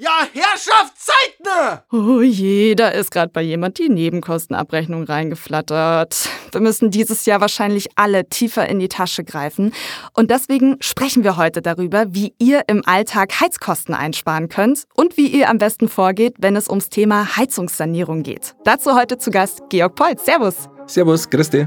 Ja, 0.00 0.20
Herrschaft, 0.32 0.94
Zeitner! 0.96 1.82
Oh 1.90 2.20
je, 2.20 2.76
da 2.76 2.86
ist 2.86 3.10
gerade 3.10 3.32
bei 3.32 3.42
jemand 3.42 3.80
die 3.80 3.88
Nebenkostenabrechnung 3.88 5.02
reingeflattert. 5.02 6.28
Wir 6.52 6.60
müssen 6.60 6.92
dieses 6.92 7.26
Jahr 7.26 7.40
wahrscheinlich 7.40 7.88
alle 7.96 8.28
tiefer 8.28 8.68
in 8.68 8.78
die 8.78 8.86
Tasche 8.86 9.24
greifen. 9.24 9.74
Und 10.12 10.30
deswegen 10.30 10.76
sprechen 10.78 11.24
wir 11.24 11.36
heute 11.36 11.62
darüber, 11.62 12.14
wie 12.14 12.32
ihr 12.38 12.62
im 12.68 12.86
Alltag 12.86 13.40
Heizkosten 13.40 13.92
einsparen 13.92 14.48
könnt 14.48 14.84
und 14.94 15.16
wie 15.16 15.26
ihr 15.26 15.50
am 15.50 15.58
besten 15.58 15.88
vorgeht, 15.88 16.36
wenn 16.38 16.54
es 16.54 16.68
ums 16.68 16.90
Thema 16.90 17.36
Heizungssanierung 17.36 18.22
geht. 18.22 18.54
Dazu 18.62 18.94
heute 18.94 19.18
zu 19.18 19.32
Gast 19.32 19.62
Georg 19.68 19.96
Polz. 19.96 20.24
Servus. 20.24 20.68
Servus, 20.86 21.28
Christi. 21.28 21.66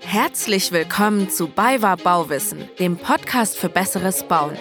Herzlich 0.00 0.72
willkommen 0.72 1.30
zu 1.30 1.46
BayWa 1.46 1.94
Bauwissen, 1.94 2.68
dem 2.80 2.96
Podcast 2.96 3.56
für 3.56 3.68
besseres 3.68 4.24
Bauen. 4.24 4.56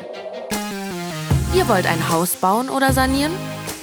Ihr 1.55 1.69
wollt 1.69 1.87
ein 1.87 2.09
Haus 2.09 2.35
bauen 2.35 2.67
oder 2.67 2.91
sanieren? 2.91 3.31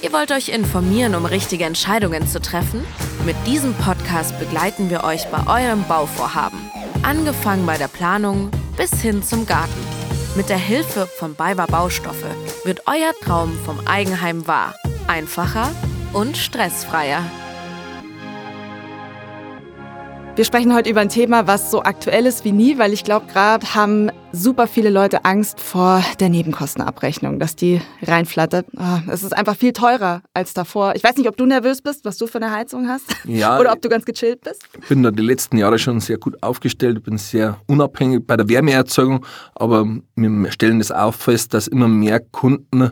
Ihr 0.03 0.13
wollt 0.13 0.31
euch 0.31 0.49
informieren, 0.49 1.15
um 1.15 1.25
richtige 1.25 1.65
Entscheidungen 1.65 2.27
zu 2.27 2.39
treffen? 2.39 2.85
Mit 3.25 3.35
diesem 3.47 3.73
Podcast 3.73 4.37
begleiten 4.37 4.91
wir 4.91 5.03
euch 5.03 5.25
bei 5.29 5.47
eurem 5.47 5.83
Bauvorhaben. 5.85 6.59
Angefangen 7.01 7.65
bei 7.65 7.79
der 7.79 7.87
Planung 7.87 8.51
bis 8.77 9.01
hin 9.01 9.23
zum 9.23 9.47
Garten. 9.47 9.73
Mit 10.35 10.49
der 10.49 10.57
Hilfe 10.57 11.07
von 11.07 11.33
BayWa 11.33 11.65
Baustoffe 11.65 12.35
wird 12.63 12.83
euer 12.85 13.11
Traum 13.23 13.57
vom 13.65 13.79
Eigenheim 13.87 14.45
wahr. 14.45 14.75
Einfacher 15.07 15.71
und 16.13 16.37
stressfreier. 16.37 17.23
Wir 20.35 20.45
sprechen 20.45 20.73
heute 20.73 20.89
über 20.89 20.99
ein 20.99 21.09
Thema, 21.09 21.45
was 21.45 21.69
so 21.69 21.83
aktuell 21.83 22.25
ist 22.25 22.43
wie 22.43 22.51
nie, 22.51 22.79
weil 22.79 22.91
ich 22.91 23.03
glaube, 23.03 23.27
gerade 23.27 23.75
haben 23.75 24.09
super 24.31 24.65
viele 24.65 24.89
Leute 24.89 25.25
Angst 25.25 25.59
vor 25.59 26.03
der 26.19 26.29
Nebenkostenabrechnung, 26.29 27.37
dass 27.37 27.55
die 27.55 27.81
reinflattert. 28.01 28.65
Oh, 28.75 29.11
es 29.11 29.21
ist 29.21 29.33
einfach 29.33 29.55
viel 29.55 29.73
teurer 29.73 30.23
als 30.33 30.55
davor. 30.55 30.93
Ich 30.95 31.03
weiß 31.03 31.17
nicht, 31.17 31.29
ob 31.29 31.37
du 31.37 31.45
nervös 31.45 31.83
bist, 31.83 32.03
was 32.03 32.17
du 32.17 32.25
für 32.25 32.39
eine 32.39 32.49
Heizung 32.49 32.87
hast. 32.87 33.05
Ja. 33.25 33.59
Oder 33.59 33.73
ob 33.73 33.83
du 33.83 33.89
ganz 33.89 34.05
gechillt 34.05 34.41
bist. 34.41 34.63
Ich 34.81 34.87
bin 34.87 35.03
da 35.03 35.11
die 35.11 35.21
letzten 35.21 35.57
Jahre 35.57 35.77
schon 35.77 35.99
sehr 35.99 36.17
gut 36.17 36.41
aufgestellt. 36.41 36.97
Ich 36.97 37.03
bin 37.03 37.19
sehr 37.19 37.59
unabhängig 37.67 38.25
bei 38.25 38.35
der 38.35 38.49
Wärmeerzeugung, 38.49 39.23
aber 39.53 39.85
wir 40.15 40.51
stellen 40.51 40.79
das 40.79 40.91
auch 40.91 41.13
fest, 41.13 41.53
dass 41.53 41.67
immer 41.67 41.87
mehr 41.87 42.19
Kunden 42.19 42.89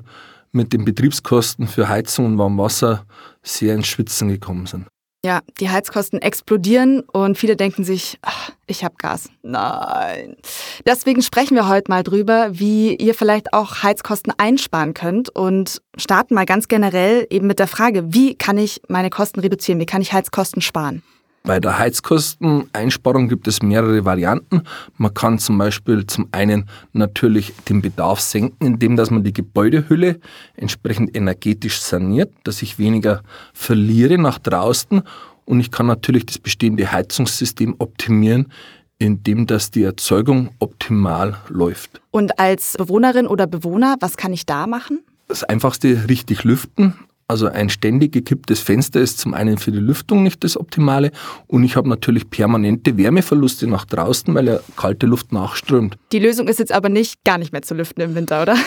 mit 0.52 0.74
den 0.74 0.86
Betriebskosten 0.86 1.68
für 1.68 1.90
Heizung 1.90 2.28
und 2.28 2.38
Warmwasser 2.38 3.04
sehr 3.42 3.74
ins 3.74 3.88
Schwitzen 3.88 4.28
gekommen 4.28 4.68
sind. 4.68 4.86
Ja, 5.24 5.42
die 5.60 5.70
Heizkosten 5.70 6.20
explodieren 6.20 7.02
und 7.02 7.38
viele 7.38 7.56
denken 7.56 7.84
sich, 7.84 8.18
ach, 8.24 8.50
ich 8.66 8.84
habe 8.84 8.96
Gas. 8.98 9.30
Nein. 9.44 10.36
Deswegen 10.84 11.22
sprechen 11.22 11.56
wir 11.56 11.68
heute 11.68 11.92
mal 11.92 12.02
drüber, 12.02 12.50
wie 12.54 12.96
ihr 12.96 13.14
vielleicht 13.14 13.54
auch 13.54 13.84
Heizkosten 13.84 14.34
einsparen 14.38 14.96
könnt 14.96 15.30
und 15.30 15.80
starten 15.96 16.34
mal 16.34 16.48
ganz 16.48 16.68
generell 16.68 17.28
eben 17.30 17.46
mit 17.46 17.60
der 17.60 17.68
Frage, 17.68 18.12
wie 18.16 18.34
kann 18.34 18.58
ich 18.58 18.82
meine 18.88 19.12
Kosten 19.12 19.42
reduzieren? 19.42 19.80
Wie 19.80 19.86
kann 19.86 20.02
ich 20.02 20.12
Heizkosten 20.12 20.64
sparen? 20.64 21.04
Bei 21.44 21.60
der 21.60 21.80
Heizkosteneinsparung 21.80 23.28
gibt 23.28 23.48
es 23.48 23.64
mehrere 23.64 24.06
Varianten. 24.06 24.62
Man 24.98 25.14
kann 25.14 25.40
zum 25.40 25.58
Beispiel 25.58 26.06
zum 26.06 26.28
einen 26.32 26.70
natürlich 26.94 27.54
den 27.68 27.82
Bedarf 27.82 28.20
senken, 28.20 28.64
indem 28.66 28.96
dass 28.96 29.10
man 29.10 29.24
die 29.24 29.34
Gebäudehülle 29.34 30.20
entsprechend 30.56 31.16
energetisch 31.16 31.82
saniert, 31.82 32.32
dass 32.44 32.62
ich 32.62 32.78
weniger 32.78 33.24
verliere 33.54 34.20
nach 34.20 34.38
draußen. 34.38 35.02
Und 35.46 35.60
ich 35.60 35.72
kann 35.72 35.88
natürlich 35.88 36.28
das 36.28 36.38
bestehende 36.38 36.92
Heizungssystem 36.92 37.76
optimieren, 37.80 38.52
indem 39.00 39.48
dass 39.48 39.72
die 39.72 39.82
Erzeugung 39.82 40.52
optimal 40.60 41.38
läuft. 41.50 42.02
Und 42.12 42.38
als 42.38 42.76
Bewohnerin 42.78 43.26
oder 43.26 43.48
Bewohner, 43.48 43.96
was 44.00 44.16
kann 44.16 44.32
ich 44.32 44.46
da 44.46 44.68
machen? 44.68 45.00
Das 45.28 45.44
einfachste 45.44 46.08
richtig 46.08 46.44
lüften, 46.44 46.94
also 47.32 47.48
ein 47.48 47.70
ständig 47.70 48.12
gekipptes 48.12 48.60
Fenster 48.60 49.00
ist 49.00 49.18
zum 49.18 49.34
einen 49.34 49.58
für 49.58 49.72
die 49.72 49.80
Lüftung 49.80 50.22
nicht 50.22 50.44
das 50.44 50.58
Optimale 50.58 51.12
und 51.48 51.64
ich 51.64 51.78
habe 51.78 51.88
natürlich 51.88 52.30
permanente 52.30 52.98
Wärmeverluste 52.98 53.68
nach 53.68 53.86
draußen, 53.86 54.36
weil 54.36 54.48
ja 54.48 54.60
kalte 54.76 55.06
Luft 55.06 55.32
nachströmt. 55.32 55.96
Die 56.12 56.20
Lösung 56.20 56.50
ist 56.50 56.60
jetzt 56.60 56.74
aber 56.74 56.90
nicht 56.90 57.24
gar 57.24 57.38
nicht 57.38 57.54
mehr 57.54 57.62
zu 57.62 57.74
lüften 57.74 58.02
im 58.02 58.16
Winter, 58.16 58.42
oder? 58.42 58.58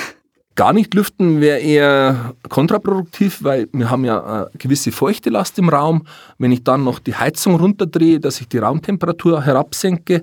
Gar 0.56 0.72
nicht 0.72 0.94
lüften 0.94 1.40
wäre 1.40 1.58
eher 1.58 2.34
kontraproduktiv, 2.48 3.42
weil 3.42 3.68
wir 3.72 3.90
haben 3.90 4.04
ja 4.04 4.22
eine 4.22 4.50
gewisse 4.56 4.92
feuchte 4.92 5.28
Last 5.28 5.58
im 5.58 5.68
Raum. 5.68 6.06
Wenn 6.38 6.52
ich 6.52 6.62
dann 6.62 6.84
noch 6.84 7.00
die 7.00 7.16
Heizung 7.16 7.56
runterdrehe, 7.56 8.20
dass 8.20 8.40
ich 8.40 8.48
die 8.48 8.58
Raumtemperatur 8.58 9.42
herabsenke, 9.42 10.22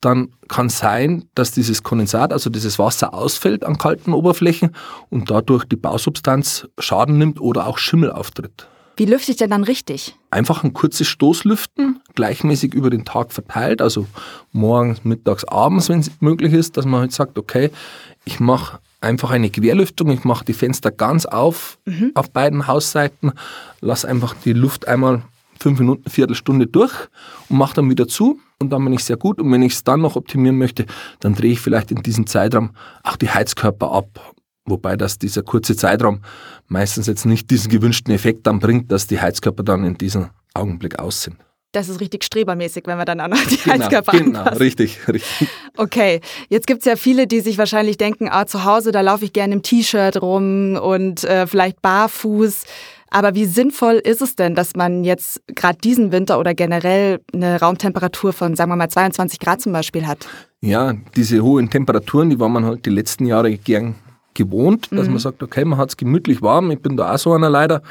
dann 0.00 0.28
kann 0.46 0.68
sein, 0.68 1.24
dass 1.34 1.50
dieses 1.50 1.82
Kondensat, 1.82 2.32
also 2.32 2.48
dieses 2.48 2.78
Wasser 2.78 3.12
ausfällt 3.12 3.64
an 3.64 3.76
kalten 3.76 4.12
Oberflächen 4.12 4.70
und 5.10 5.30
dadurch 5.32 5.64
die 5.64 5.76
Bausubstanz 5.76 6.68
Schaden 6.78 7.18
nimmt 7.18 7.40
oder 7.40 7.66
auch 7.66 7.78
Schimmel 7.78 8.12
auftritt. 8.12 8.68
Wie 8.96 9.06
lüfte 9.06 9.32
ich 9.32 9.38
denn 9.38 9.50
dann 9.50 9.64
richtig? 9.64 10.14
Einfach 10.30 10.62
ein 10.62 10.74
kurzes 10.74 11.08
Stoßlüften, 11.08 12.00
gleichmäßig 12.14 12.74
über 12.74 12.90
den 12.90 13.04
Tag 13.04 13.32
verteilt, 13.32 13.82
also 13.82 14.06
morgens, 14.52 15.02
mittags, 15.02 15.44
abends, 15.44 15.88
wenn 15.88 16.00
es 16.00 16.10
möglich 16.20 16.52
ist, 16.52 16.76
dass 16.76 16.84
man 16.84 17.00
halt 17.00 17.12
sagt, 17.12 17.36
okay, 17.36 17.70
ich 18.24 18.38
mache 18.38 18.78
einfach 19.02 19.30
eine 19.30 19.50
Querlüftung. 19.50 20.10
Ich 20.10 20.24
mache 20.24 20.44
die 20.44 20.52
Fenster 20.52 20.90
ganz 20.90 21.26
auf 21.26 21.78
mhm. 21.84 22.12
auf 22.14 22.30
beiden 22.30 22.66
Hausseiten, 22.66 23.32
lasse 23.80 24.08
einfach 24.08 24.34
die 24.44 24.52
Luft 24.52 24.88
einmal 24.88 25.22
fünf 25.58 25.78
Minuten, 25.78 26.10
Viertelstunde 26.10 26.66
durch 26.66 26.92
und 27.48 27.58
mache 27.58 27.74
dann 27.74 27.88
wieder 27.88 28.08
zu 28.08 28.40
und 28.58 28.70
dann 28.70 28.84
bin 28.84 28.92
ich 28.92 29.04
sehr 29.04 29.16
gut. 29.16 29.40
Und 29.40 29.50
wenn 29.52 29.62
ich 29.62 29.74
es 29.74 29.84
dann 29.84 30.00
noch 30.00 30.16
optimieren 30.16 30.58
möchte, 30.58 30.86
dann 31.20 31.34
drehe 31.34 31.52
ich 31.52 31.60
vielleicht 31.60 31.90
in 31.90 32.02
diesem 32.02 32.26
Zeitraum 32.26 32.70
auch 33.02 33.16
die 33.16 33.30
Heizkörper 33.30 33.92
ab. 33.92 34.34
Wobei 34.64 34.96
das 34.96 35.18
dieser 35.18 35.42
kurze 35.42 35.76
Zeitraum 35.76 36.20
meistens 36.68 37.06
jetzt 37.06 37.26
nicht 37.26 37.50
diesen 37.50 37.70
gewünschten 37.70 38.14
Effekt 38.14 38.46
dann 38.46 38.60
bringt, 38.60 38.92
dass 38.92 39.06
die 39.06 39.20
Heizkörper 39.20 39.64
dann 39.64 39.84
in 39.84 39.98
diesem 39.98 40.30
Augenblick 40.54 40.98
aus 40.98 41.22
sind. 41.22 41.36
Das 41.72 41.88
ist 41.88 42.00
richtig 42.00 42.22
strebermäßig, 42.24 42.84
wenn 42.86 42.98
wir 42.98 43.04
dann 43.06 43.20
auch 43.20 43.28
noch 43.28 43.42
die 43.46 43.56
genau, 43.56 43.78
Heizkörper 43.78 44.12
Genau, 44.12 44.40
anpassen. 44.40 44.58
richtig, 44.58 45.08
richtig. 45.08 45.48
Okay, 45.78 46.20
jetzt 46.50 46.66
gibt 46.66 46.80
es 46.80 46.84
ja 46.84 46.96
viele, 46.96 47.26
die 47.26 47.40
sich 47.40 47.56
wahrscheinlich 47.56 47.96
denken, 47.96 48.28
ah, 48.30 48.46
zu 48.46 48.64
Hause, 48.64 48.92
da 48.92 49.00
laufe 49.00 49.24
ich 49.24 49.32
gerne 49.32 49.54
im 49.54 49.62
T-Shirt 49.62 50.20
rum 50.20 50.76
und 50.76 51.24
äh, 51.24 51.46
vielleicht 51.46 51.80
barfuß. 51.80 52.64
Aber 53.10 53.34
wie 53.34 53.44
sinnvoll 53.46 53.94
ist 53.94 54.22
es 54.22 54.36
denn, 54.36 54.54
dass 54.54 54.74
man 54.74 55.04
jetzt 55.04 55.40
gerade 55.54 55.78
diesen 55.78 56.12
Winter 56.12 56.38
oder 56.38 56.54
generell 56.54 57.20
eine 57.34 57.58
Raumtemperatur 57.60 58.32
von, 58.32 58.54
sagen 58.56 58.70
wir 58.70 58.76
mal, 58.76 58.88
22 58.88 59.38
Grad 59.40 59.60
zum 59.60 59.72
Beispiel 59.72 60.06
hat? 60.06 60.26
Ja, 60.60 60.94
diese 61.16 61.42
hohen 61.42 61.68
Temperaturen, 61.70 62.30
die 62.30 62.38
war 62.38 62.48
man 62.48 62.64
halt 62.64 62.86
die 62.86 62.90
letzten 62.90 63.26
Jahre 63.26 63.50
gern 63.56 63.96
gewohnt, 64.34 64.88
dass 64.92 65.06
Mhm. 65.06 65.12
man 65.12 65.18
sagt, 65.18 65.42
okay, 65.42 65.64
man 65.64 65.78
hat 65.78 65.90
es 65.90 65.96
gemütlich 65.96 66.42
warm, 66.42 66.70
ich 66.70 66.80
bin 66.80 66.96
da 66.96 67.14
auch 67.14 67.18
so 67.18 67.32
einer 67.32 67.50
leider. 67.50 67.82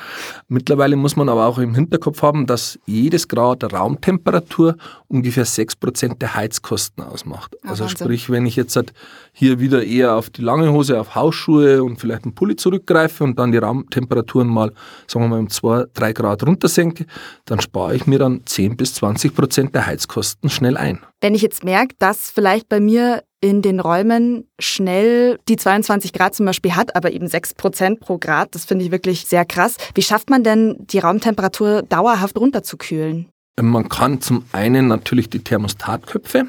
Mittlerweile 0.47 0.95
muss 0.95 1.15
man 1.15 1.29
aber 1.29 1.45
auch 1.45 1.57
im 1.59 1.75
Hinterkopf 1.75 2.21
haben, 2.21 2.45
dass 2.45 2.79
jedes 2.85 3.27
Grad 3.27 3.63
Raumtemperatur 3.73 4.75
ungefähr 5.07 5.45
6% 5.45 6.19
der 6.19 6.35
Heizkosten 6.35 7.03
ausmacht. 7.03 7.55
Ah, 7.63 7.69
also 7.69 7.83
Wahnsinn. 7.83 7.97
sprich, 7.97 8.29
wenn 8.29 8.45
ich 8.45 8.55
jetzt 8.55 8.75
halt 8.75 8.93
hier 9.33 9.59
wieder 9.59 9.83
eher 9.83 10.15
auf 10.15 10.29
die 10.29 10.41
lange 10.41 10.71
Hose, 10.71 10.99
auf 10.99 11.15
Hausschuhe 11.15 11.83
und 11.83 11.97
vielleicht 11.99 12.23
einen 12.23 12.35
Pulli 12.35 12.55
zurückgreife 12.55 13.23
und 13.23 13.37
dann 13.39 13.51
die 13.51 13.57
Raumtemperaturen 13.57 14.47
mal, 14.47 14.71
sagen 15.07 15.25
wir 15.25 15.29
mal, 15.29 15.39
um 15.39 15.49
2, 15.49 15.85
3 15.93 16.13
Grad 16.13 16.43
runtersenke, 16.45 17.05
dann 17.45 17.59
spare 17.61 17.95
ich 17.95 18.07
mir 18.07 18.19
dann 18.19 18.41
10 18.45 18.77
bis 18.77 18.93
20% 18.95 19.71
der 19.71 19.85
Heizkosten 19.85 20.49
schnell 20.49 20.77
ein. 20.77 20.99
Wenn 21.21 21.35
ich 21.35 21.41
jetzt 21.41 21.63
merke, 21.63 21.95
dass 21.99 22.31
vielleicht 22.31 22.67
bei 22.69 22.79
mir 22.79 23.23
in 23.41 23.63
den 23.63 23.79
Räumen 23.79 24.47
schnell 24.59 25.39
die 25.49 25.57
22 25.57 26.13
Grad 26.13 26.35
zum 26.35 26.45
Beispiel 26.45 26.75
hat, 26.75 26.95
aber 26.95 27.11
eben 27.11 27.27
6 27.27 27.55
Prozent 27.55 27.99
pro 27.99 28.19
Grad, 28.19 28.53
das 28.53 28.65
finde 28.65 28.85
ich 28.85 28.91
wirklich 28.91 29.25
sehr 29.25 29.45
krass. 29.45 29.77
Wie 29.95 30.03
schafft 30.03 30.29
man 30.29 30.43
denn, 30.43 30.77
die 30.79 30.99
Raumtemperatur 30.99 31.81
dauerhaft 31.81 32.37
runterzukühlen? 32.37 33.27
Man 33.59 33.89
kann 33.89 34.21
zum 34.21 34.45
einen 34.51 34.87
natürlich 34.87 35.29
die 35.29 35.43
Thermostatköpfe, 35.43 36.45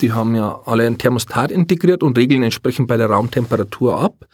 die 0.00 0.12
haben 0.12 0.34
ja 0.34 0.60
alle 0.64 0.86
ein 0.86 0.98
Thermostat 0.98 1.50
integriert 1.50 2.02
und 2.02 2.16
regeln 2.16 2.42
entsprechend 2.42 2.88
bei 2.88 2.96
der 2.96 3.10
Raumtemperatur 3.10 4.00
ab. 4.00 4.26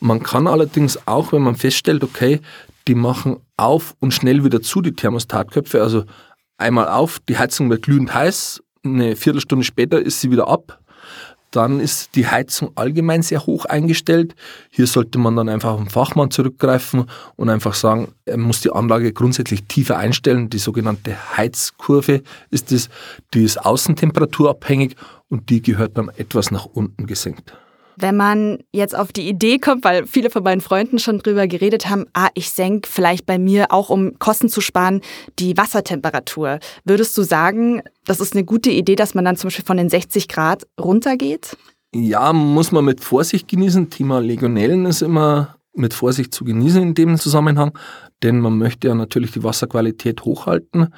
Man 0.00 0.22
kann 0.22 0.46
allerdings 0.46 1.06
auch, 1.06 1.32
wenn 1.32 1.42
man 1.42 1.56
feststellt, 1.56 2.02
okay, 2.02 2.40
die 2.88 2.94
machen 2.94 3.36
auf 3.56 3.94
und 4.00 4.12
schnell 4.12 4.44
wieder 4.44 4.62
zu, 4.62 4.80
die 4.80 4.92
Thermostatköpfe, 4.92 5.82
also 5.82 6.04
einmal 6.56 6.88
auf, 6.88 7.18
die 7.28 7.36
Heizung 7.36 7.68
wird 7.70 7.82
glühend 7.82 8.14
heiß, 8.14 8.62
eine 8.84 9.16
Viertelstunde 9.16 9.64
später 9.64 10.00
ist 10.00 10.20
sie 10.20 10.30
wieder 10.30 10.48
ab, 10.48 10.80
dann 11.50 11.80
ist 11.80 12.14
die 12.16 12.26
Heizung 12.26 12.72
allgemein 12.74 13.22
sehr 13.22 13.46
hoch 13.46 13.64
eingestellt. 13.64 14.34
Hier 14.70 14.86
sollte 14.86 15.18
man 15.18 15.36
dann 15.36 15.48
einfach 15.48 15.72
auf 15.72 15.80
den 15.80 15.88
Fachmann 15.88 16.30
zurückgreifen 16.30 17.06
und 17.36 17.48
einfach 17.48 17.74
sagen, 17.74 18.12
er 18.24 18.36
muss 18.36 18.60
die 18.60 18.70
Anlage 18.70 19.12
grundsätzlich 19.12 19.64
tiefer 19.64 19.96
einstellen. 19.96 20.50
Die 20.50 20.58
sogenannte 20.58 21.16
Heizkurve 21.36 22.22
ist 22.50 22.72
es, 22.72 22.88
die 23.32 23.44
ist 23.44 23.58
außentemperaturabhängig 23.64 24.96
und 25.28 25.50
die 25.50 25.62
gehört 25.62 25.96
dann 25.96 26.10
etwas 26.16 26.50
nach 26.50 26.66
unten 26.66 27.06
gesenkt. 27.06 27.54
Wenn 27.96 28.16
man 28.16 28.58
jetzt 28.72 28.96
auf 28.96 29.12
die 29.12 29.28
Idee 29.28 29.58
kommt, 29.58 29.84
weil 29.84 30.06
viele 30.06 30.30
von 30.30 30.42
meinen 30.42 30.60
Freunden 30.60 30.98
schon 30.98 31.18
drüber 31.18 31.46
geredet 31.46 31.88
haben, 31.88 32.06
ah, 32.12 32.28
ich 32.34 32.50
senke 32.50 32.88
vielleicht 32.88 33.26
bei 33.26 33.38
mir 33.38 33.72
auch, 33.72 33.88
um 33.88 34.18
Kosten 34.18 34.48
zu 34.48 34.60
sparen, 34.60 35.00
die 35.38 35.56
Wassertemperatur. 35.56 36.58
Würdest 36.84 37.16
du 37.16 37.22
sagen, 37.22 37.82
das 38.04 38.20
ist 38.20 38.34
eine 38.34 38.44
gute 38.44 38.70
Idee, 38.70 38.96
dass 38.96 39.14
man 39.14 39.24
dann 39.24 39.36
zum 39.36 39.48
Beispiel 39.48 39.64
von 39.64 39.78
den 39.78 39.88
60 39.88 40.28
Grad 40.28 40.66
runtergeht? 40.78 41.56
Ja, 41.94 42.32
muss 42.32 42.72
man 42.72 42.84
mit 42.84 43.00
Vorsicht 43.00 43.48
genießen. 43.48 43.88
Thema 43.88 44.20
Legionellen 44.20 44.84
ist 44.84 45.00
immer 45.00 45.56
mit 45.74 45.94
Vorsicht 45.94 46.34
zu 46.34 46.44
genießen 46.44 46.82
in 46.82 46.94
dem 46.94 47.16
Zusammenhang, 47.18 47.76
denn 48.22 48.40
man 48.40 48.58
möchte 48.58 48.88
ja 48.88 48.94
natürlich 48.94 49.32
die 49.32 49.44
Wasserqualität 49.44 50.22
hochhalten. 50.24 50.88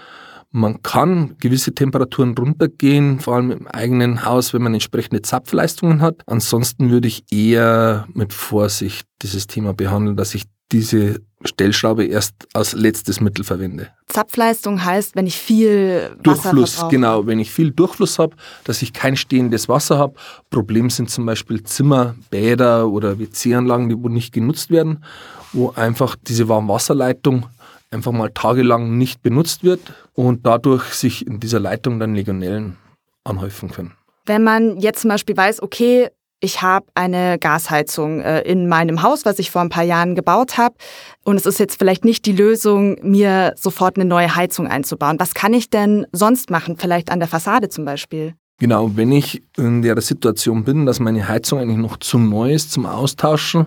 Man 0.51 0.83
kann 0.83 1.37
gewisse 1.39 1.75
Temperaturen 1.75 2.35
runtergehen, 2.37 3.21
vor 3.21 3.37
allem 3.37 3.51
im 3.51 3.67
eigenen 3.67 4.25
Haus, 4.25 4.55
wenn 4.55 4.63
man 4.63 4.73
entsprechende 4.73 5.21
Zapfleistungen 5.21 6.01
hat. 6.01 6.23
Ansonsten 6.27 6.91
würde 6.91 7.09
ich 7.09 7.31
eher 7.31 8.07
mit 8.15 8.33
Vorsicht 8.33 9.07
dieses 9.21 9.47
Thema 9.47 9.75
behandeln, 9.75 10.17
dass 10.17 10.35
ich 10.35 10.45
diese 10.73 11.21
Stellschraube 11.45 12.05
erst 12.05 12.35
als 12.53 12.73
letztes 12.73 13.21
Mittel 13.21 13.45
verwende. 13.45 13.89
Zapfleistung 14.07 14.85
heißt, 14.85 15.15
wenn 15.17 15.27
ich 15.27 15.37
viel 15.37 16.11
Wasser 16.11 16.23
Durchfluss, 16.23 16.75
verbrauche. 16.75 16.95
genau, 16.95 17.27
wenn 17.27 17.39
ich 17.39 17.51
viel 17.51 17.71
Durchfluss 17.71 18.19
habe, 18.19 18.35
dass 18.65 18.83
ich 18.83 18.93
kein 18.93 19.17
stehendes 19.17 19.69
Wasser 19.69 19.99
habe. 19.99 20.15
Problem 20.51 20.91
sind 20.91 21.11
zum 21.11 21.27
Beispiel 21.27 21.63
Zimmer, 21.63 22.17
Bäder 22.31 22.89
oder 22.89 23.19
WC-Anlagen, 23.19 23.89
die 23.89 24.03
wo 24.03 24.09
nicht 24.09 24.33
genutzt 24.33 24.71
werden, 24.71 25.05
wo 25.53 25.71
einfach 25.71 26.17
diese 26.17 26.49
Warmwasserleitung 26.49 27.47
einfach 27.91 28.13
mal 28.13 28.31
tagelang 28.31 28.99
nicht 28.99 29.23
benutzt 29.23 29.65
wird 29.65 29.81
und 30.15 30.47
dadurch 30.47 30.85
sich 30.95 31.27
in 31.27 31.41
dieser 31.41 31.61
Leitung 31.61 31.99
dann 31.99 32.15
Legionellen 32.15 32.77
anhäufen 33.25 33.71
können. 33.71 33.95
Wenn 34.27 34.45
man 34.45 34.79
jetzt 34.79 35.03
zum 35.03 35.11
Beispiel 35.11 35.37
weiß, 35.37 35.63
okay, 35.63 36.09
ich 36.41 36.63
habe 36.63 36.87
eine 36.95 37.39
Gasheizung 37.39 38.21
äh, 38.21 38.43
in 38.43 38.69
meinem 38.69 39.03
Haus, 39.03 39.25
was 39.25 39.39
ich 39.39 39.51
vor 39.51 39.63
ein 39.63 39.71
paar 39.71 39.83
Jahren 39.85 40.15
gebaut 40.15 40.57
habe. 40.57 40.77
Und 41.25 41.37
es 41.37 41.47
ist 41.47 41.59
jetzt 41.59 41.79
vielleicht 41.79 42.05
nicht 42.05 42.27
die 42.27 42.33
Lösung, 42.33 42.97
mir 43.03 43.55
sofort 43.57 43.97
eine 43.97 44.05
neue 44.05 44.37
Heizung 44.37 44.69
einzubauen. 44.69 45.19
Was 45.19 45.35
kann 45.35 45.53
ich 45.53 45.71
denn 45.71 46.07
sonst 46.13 46.51
machen? 46.51 46.77
Vielleicht 46.77 47.11
an 47.11 47.19
der 47.19 47.29
Fassade 47.29 47.69
zum 47.69 47.85
Beispiel? 47.85 48.35
Genau, 48.61 48.97
wenn 48.97 49.13
ich 49.13 49.43
in 49.57 49.83
der 49.83 50.01
Situation 50.01 50.65
bin, 50.65 50.87
dass 50.87 51.01
meine 51.01 51.29
Heizung 51.29 51.59
eigentlich 51.59 51.79
noch 51.79 51.97
zu 51.97 52.19
neu 52.19 52.53
ist 52.53 52.73
zum 52.73 52.87
Austauschen, 52.87 53.67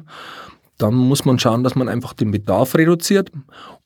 dann 0.78 0.94
muss 0.94 1.26
man 1.26 1.40
schauen, 1.40 1.64
dass 1.64 1.76
man 1.76 1.88
einfach 1.90 2.14
den 2.14 2.32
Bedarf 2.32 2.76
reduziert 2.76 3.32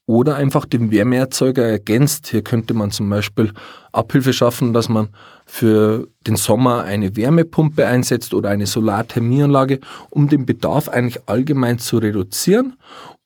oder 0.07 0.35
einfach 0.35 0.65
den 0.65 0.91
Wärmeerzeuger 0.91 1.63
ergänzt. 1.63 2.27
Hier 2.27 2.43
könnte 2.43 2.73
man 2.73 2.91
zum 2.91 3.09
Beispiel 3.09 3.51
Abhilfe 3.91 4.33
schaffen, 4.33 4.73
dass 4.73 4.89
man 4.89 5.09
für 5.45 6.07
den 6.27 6.35
Sommer 6.35 6.83
eine 6.83 7.15
Wärmepumpe 7.15 7.85
einsetzt 7.85 8.33
oder 8.33 8.49
eine 8.49 8.67
Solarthermieanlage, 8.67 9.79
um 10.09 10.29
den 10.29 10.45
Bedarf 10.45 10.89
eigentlich 10.89 11.23
allgemein 11.27 11.79
zu 11.79 11.97
reduzieren 11.97 12.77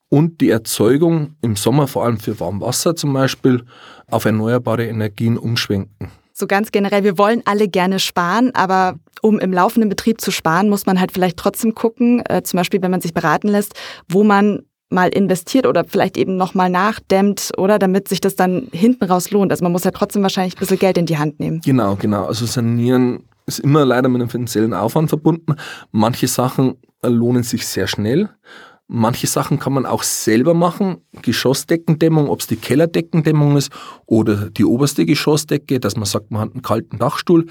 und 0.08 0.40
die 0.40 0.50
Erzeugung 0.50 1.36
im 1.40 1.56
Sommer 1.56 1.86
vor 1.86 2.04
allem 2.04 2.18
für 2.18 2.38
Warmwasser 2.40 2.96
zum 2.96 3.12
Beispiel 3.12 3.64
auf 4.10 4.24
erneuerbare 4.24 4.86
Energien 4.86 5.38
umschwenken. 5.38 6.10
So 6.32 6.46
ganz 6.46 6.72
generell, 6.72 7.04
wir 7.04 7.18
wollen 7.18 7.42
alle 7.44 7.68
gerne 7.68 7.98
sparen, 7.98 8.50
aber 8.54 8.96
um 9.20 9.38
im 9.38 9.52
laufenden 9.52 9.90
Betrieb 9.90 10.20
zu 10.22 10.30
sparen, 10.30 10.70
muss 10.70 10.86
man 10.86 10.98
halt 10.98 11.12
vielleicht 11.12 11.36
trotzdem 11.36 11.74
gucken, 11.74 12.22
äh, 12.26 12.42
zum 12.42 12.56
Beispiel 12.56 12.80
wenn 12.82 12.90
man 12.90 13.02
sich 13.02 13.12
beraten 13.12 13.48
lässt, 13.48 13.74
wo 14.08 14.24
man 14.24 14.62
mal 14.90 15.08
investiert 15.08 15.66
oder 15.66 15.84
vielleicht 15.84 16.16
eben 16.16 16.36
nochmal 16.36 16.68
nachdämmt, 16.68 17.52
oder 17.56 17.78
damit 17.78 18.08
sich 18.08 18.20
das 18.20 18.36
dann 18.36 18.68
hinten 18.72 19.04
raus 19.04 19.30
lohnt. 19.30 19.52
Also 19.52 19.64
man 19.64 19.72
muss 19.72 19.84
ja 19.84 19.92
trotzdem 19.92 20.22
wahrscheinlich 20.22 20.56
ein 20.56 20.58
bisschen 20.58 20.78
Geld 20.78 20.98
in 20.98 21.06
die 21.06 21.18
Hand 21.18 21.40
nehmen. 21.40 21.60
Genau, 21.64 21.96
genau. 21.96 22.26
Also 22.26 22.46
sanieren 22.46 23.24
ist 23.46 23.60
immer 23.60 23.84
leider 23.84 24.08
mit 24.08 24.20
einem 24.20 24.30
finanziellen 24.30 24.74
Aufwand 24.74 25.08
verbunden. 25.08 25.54
Manche 25.92 26.28
Sachen 26.28 26.74
lohnen 27.02 27.42
sich 27.42 27.66
sehr 27.66 27.86
schnell. 27.86 28.28
Manche 28.92 29.28
Sachen 29.28 29.60
kann 29.60 29.72
man 29.72 29.86
auch 29.86 30.02
selber 30.02 30.52
machen. 30.52 30.98
Geschossdeckendämmung, 31.22 32.28
ob 32.28 32.40
es 32.40 32.48
die 32.48 32.56
Kellerdeckendämmung 32.56 33.56
ist 33.56 33.70
oder 34.06 34.50
die 34.50 34.64
oberste 34.64 35.06
Geschossdecke, 35.06 35.78
dass 35.78 35.96
man 35.96 36.06
sagt, 36.06 36.32
man 36.32 36.40
hat 36.40 36.52
einen 36.52 36.62
kalten 36.62 36.98
Dachstuhl. 36.98 37.46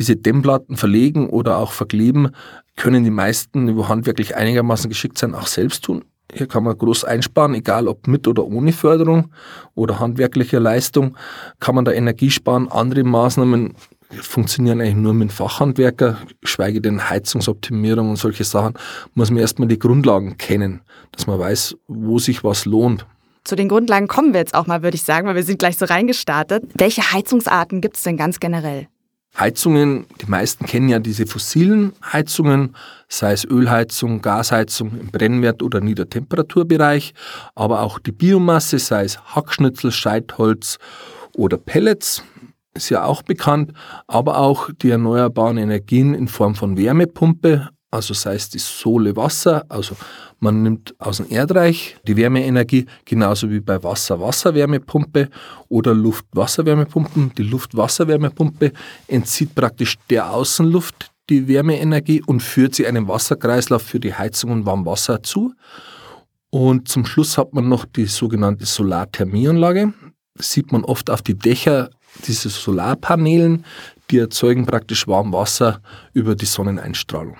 Diese 0.00 0.16
Dämmplatten 0.16 0.76
verlegen 0.76 1.28
oder 1.28 1.58
auch 1.58 1.70
verkleben 1.70 2.30
können 2.76 3.04
die 3.04 3.10
meisten, 3.10 3.68
die 3.68 3.84
handwerklich 3.84 4.34
einigermaßen 4.34 4.88
geschickt 4.88 5.16
sein, 5.16 5.36
auch 5.36 5.46
selbst 5.46 5.84
tun. 5.84 6.04
Hier 6.32 6.46
kann 6.48 6.64
man 6.64 6.76
groß 6.76 7.04
einsparen, 7.04 7.54
egal 7.54 7.86
ob 7.86 8.06
mit 8.06 8.26
oder 8.26 8.44
ohne 8.44 8.72
Förderung 8.72 9.32
oder 9.74 10.00
handwerklicher 10.00 10.58
Leistung, 10.58 11.16
kann 11.60 11.74
man 11.74 11.84
da 11.84 11.92
Energie 11.92 12.30
sparen. 12.30 12.70
Andere 12.70 13.04
Maßnahmen 13.04 13.74
funktionieren 14.10 14.80
eigentlich 14.80 14.96
nur 14.96 15.14
mit 15.14 15.32
Fachhandwerker, 15.32 16.18
schweige 16.42 16.80
denn 16.80 17.08
Heizungsoptimierung 17.08 18.10
und 18.10 18.16
solche 18.16 18.44
Sachen, 18.44 18.74
muss 19.14 19.30
man 19.30 19.40
erstmal 19.40 19.68
die 19.68 19.78
Grundlagen 19.78 20.36
kennen, 20.38 20.80
dass 21.12 21.26
man 21.26 21.38
weiß, 21.38 21.76
wo 21.88 22.18
sich 22.18 22.44
was 22.44 22.64
lohnt. 22.64 23.06
Zu 23.44 23.56
den 23.56 23.68
Grundlagen 23.68 24.08
kommen 24.08 24.32
wir 24.32 24.40
jetzt 24.40 24.54
auch 24.54 24.66
mal, 24.66 24.82
würde 24.82 24.94
ich 24.94 25.02
sagen, 25.02 25.26
weil 25.26 25.34
wir 25.34 25.42
sind 25.42 25.58
gleich 25.58 25.76
so 25.76 25.84
reingestartet. 25.84 26.64
Welche 26.74 27.12
Heizungsarten 27.12 27.82
gibt 27.82 27.96
es 27.96 28.02
denn 28.02 28.16
ganz 28.16 28.40
generell? 28.40 28.88
Heizungen, 29.38 30.06
die 30.20 30.26
meisten 30.26 30.64
kennen 30.64 30.88
ja 30.88 31.00
diese 31.00 31.26
fossilen 31.26 31.92
Heizungen, 32.12 32.76
sei 33.08 33.32
es 33.32 33.44
Ölheizung, 33.44 34.22
Gasheizung 34.22 34.92
im 34.98 35.10
Brennwert- 35.10 35.62
oder 35.62 35.80
Niedertemperaturbereich, 35.80 37.14
aber 37.54 37.82
auch 37.82 37.98
die 37.98 38.12
Biomasse, 38.12 38.78
sei 38.78 39.04
es 39.04 39.18
Hackschnitzel, 39.34 39.90
Scheitholz 39.90 40.78
oder 41.36 41.56
Pellets, 41.56 42.22
ist 42.74 42.90
ja 42.90 43.04
auch 43.04 43.22
bekannt, 43.22 43.72
aber 44.06 44.38
auch 44.38 44.70
die 44.82 44.90
erneuerbaren 44.90 45.58
Energien 45.58 46.14
in 46.14 46.28
Form 46.28 46.54
von 46.54 46.76
Wärmepumpe, 46.76 47.70
also 47.94 48.14
sei 48.14 48.34
es 48.34 48.48
die 48.50 48.58
Sohle 48.58 49.16
Wasser, 49.16 49.64
also 49.68 49.96
man 50.40 50.62
nimmt 50.62 50.94
aus 50.98 51.18
dem 51.18 51.30
Erdreich 51.30 51.96
die 52.06 52.16
Wärmeenergie, 52.16 52.86
genauso 53.04 53.50
wie 53.50 53.60
bei 53.60 53.82
Wasser-Wasser-Wärmepumpe 53.82 55.30
oder 55.68 55.94
Luft-Wasser-Wärmepumpen. 55.94 57.32
Die 57.38 57.44
Luft-Wasser-Wärmepumpe 57.44 58.72
entzieht 59.08 59.54
praktisch 59.54 59.96
der 60.10 60.30
Außenluft 60.30 61.12
die 61.30 61.48
Wärmeenergie 61.48 62.22
und 62.26 62.42
führt 62.42 62.74
sie 62.74 62.86
einem 62.86 63.08
Wasserkreislauf 63.08 63.82
für 63.82 64.00
die 64.00 64.14
Heizung 64.14 64.50
und 64.50 64.66
Warmwasser 64.66 65.22
zu. 65.22 65.54
Und 66.50 66.88
zum 66.88 67.06
Schluss 67.06 67.38
hat 67.38 67.54
man 67.54 67.68
noch 67.68 67.86
die 67.86 68.06
sogenannte 68.06 68.66
Solarthermieanlage. 68.66 69.94
Das 70.34 70.52
sieht 70.52 70.72
man 70.72 70.84
oft 70.84 71.10
auf 71.10 71.22
die 71.22 71.38
Dächer 71.38 71.90
diese 72.26 72.48
Solarpanelen, 72.48 73.64
die 74.10 74.18
erzeugen 74.18 74.66
praktisch 74.66 75.08
Warmwasser 75.08 75.80
über 76.12 76.34
die 76.34 76.46
Sonneneinstrahlung. 76.46 77.36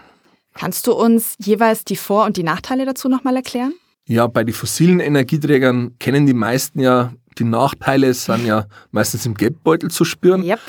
Kannst 0.55 0.87
du 0.87 0.93
uns 0.93 1.35
jeweils 1.39 1.85
die 1.85 1.97
Vor- 1.97 2.25
und 2.25 2.37
die 2.37 2.45
Nachteile 2.45 2.87
dazu 2.87 3.09
nochmal 3.09 3.37
erklären? 3.37 3.75
Ja, 4.07 4.27
bei 4.27 4.45
den 4.45 4.55
fossilen 4.55 5.01
Energieträgern 5.01 5.99
kennen 5.99 6.27
die 6.27 6.35
meisten 6.35 6.79
ja, 6.79 7.13
die 7.39 7.45
Nachteile 7.45 8.15
sind 8.15 8.47
ja 8.47 8.67
meistens 8.93 9.27
im 9.27 9.35
Geldbeutel 9.35 9.91
zu 9.91 10.05
spüren. 10.05 10.45
Yep. 10.45 10.61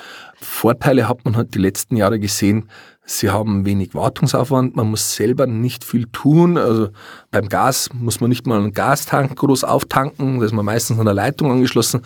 Vorteile 0.41 1.07
hat 1.07 1.23
man 1.25 1.35
halt 1.35 1.53
die 1.53 1.59
letzten 1.59 1.97
Jahre 1.97 2.19
gesehen. 2.19 2.69
Sie 3.07 3.29
haben 3.29 3.65
wenig 3.65 3.93
Wartungsaufwand, 3.93 4.75
man 4.75 4.89
muss 4.89 5.15
selber 5.15 5.45
nicht 5.45 5.83
viel 5.83 6.07
tun. 6.11 6.57
Also 6.57 6.89
beim 7.29 7.49
Gas 7.49 7.89
muss 7.93 8.19
man 8.19 8.29
nicht 8.29 8.47
mal 8.47 8.57
einen 8.57 8.73
Gastank 8.73 9.35
groß 9.35 9.63
auftanken, 9.63 10.39
da 10.39 10.45
ist 10.45 10.53
man 10.53 10.65
meistens 10.65 10.97
an 10.97 11.05
der 11.05 11.13
Leitung 11.13 11.51
angeschlossen. 11.51 12.01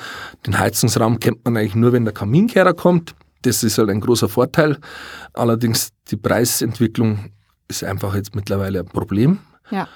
Den 0.45 0.59
Heizungsraum 0.59 1.19
kennt 1.19 1.45
man 1.45 1.55
eigentlich 1.55 1.75
nur, 1.75 1.93
wenn 1.93 2.03
der 2.03 2.13
Kaminkehrer 2.13 2.73
kommt. 2.73 3.15
Das 3.43 3.63
ist 3.63 3.77
halt 3.77 3.89
ein 3.89 4.01
großer 4.01 4.27
Vorteil. 4.27 4.77
Allerdings 5.33 5.91
die 6.11 6.17
Preisentwicklung 6.17 7.31
ist 7.69 7.83
einfach 7.83 8.15
jetzt 8.15 8.35
mittlerweile 8.35 8.79
ein 8.79 8.85
Problem. 8.85 9.39
Ja. 9.71 9.87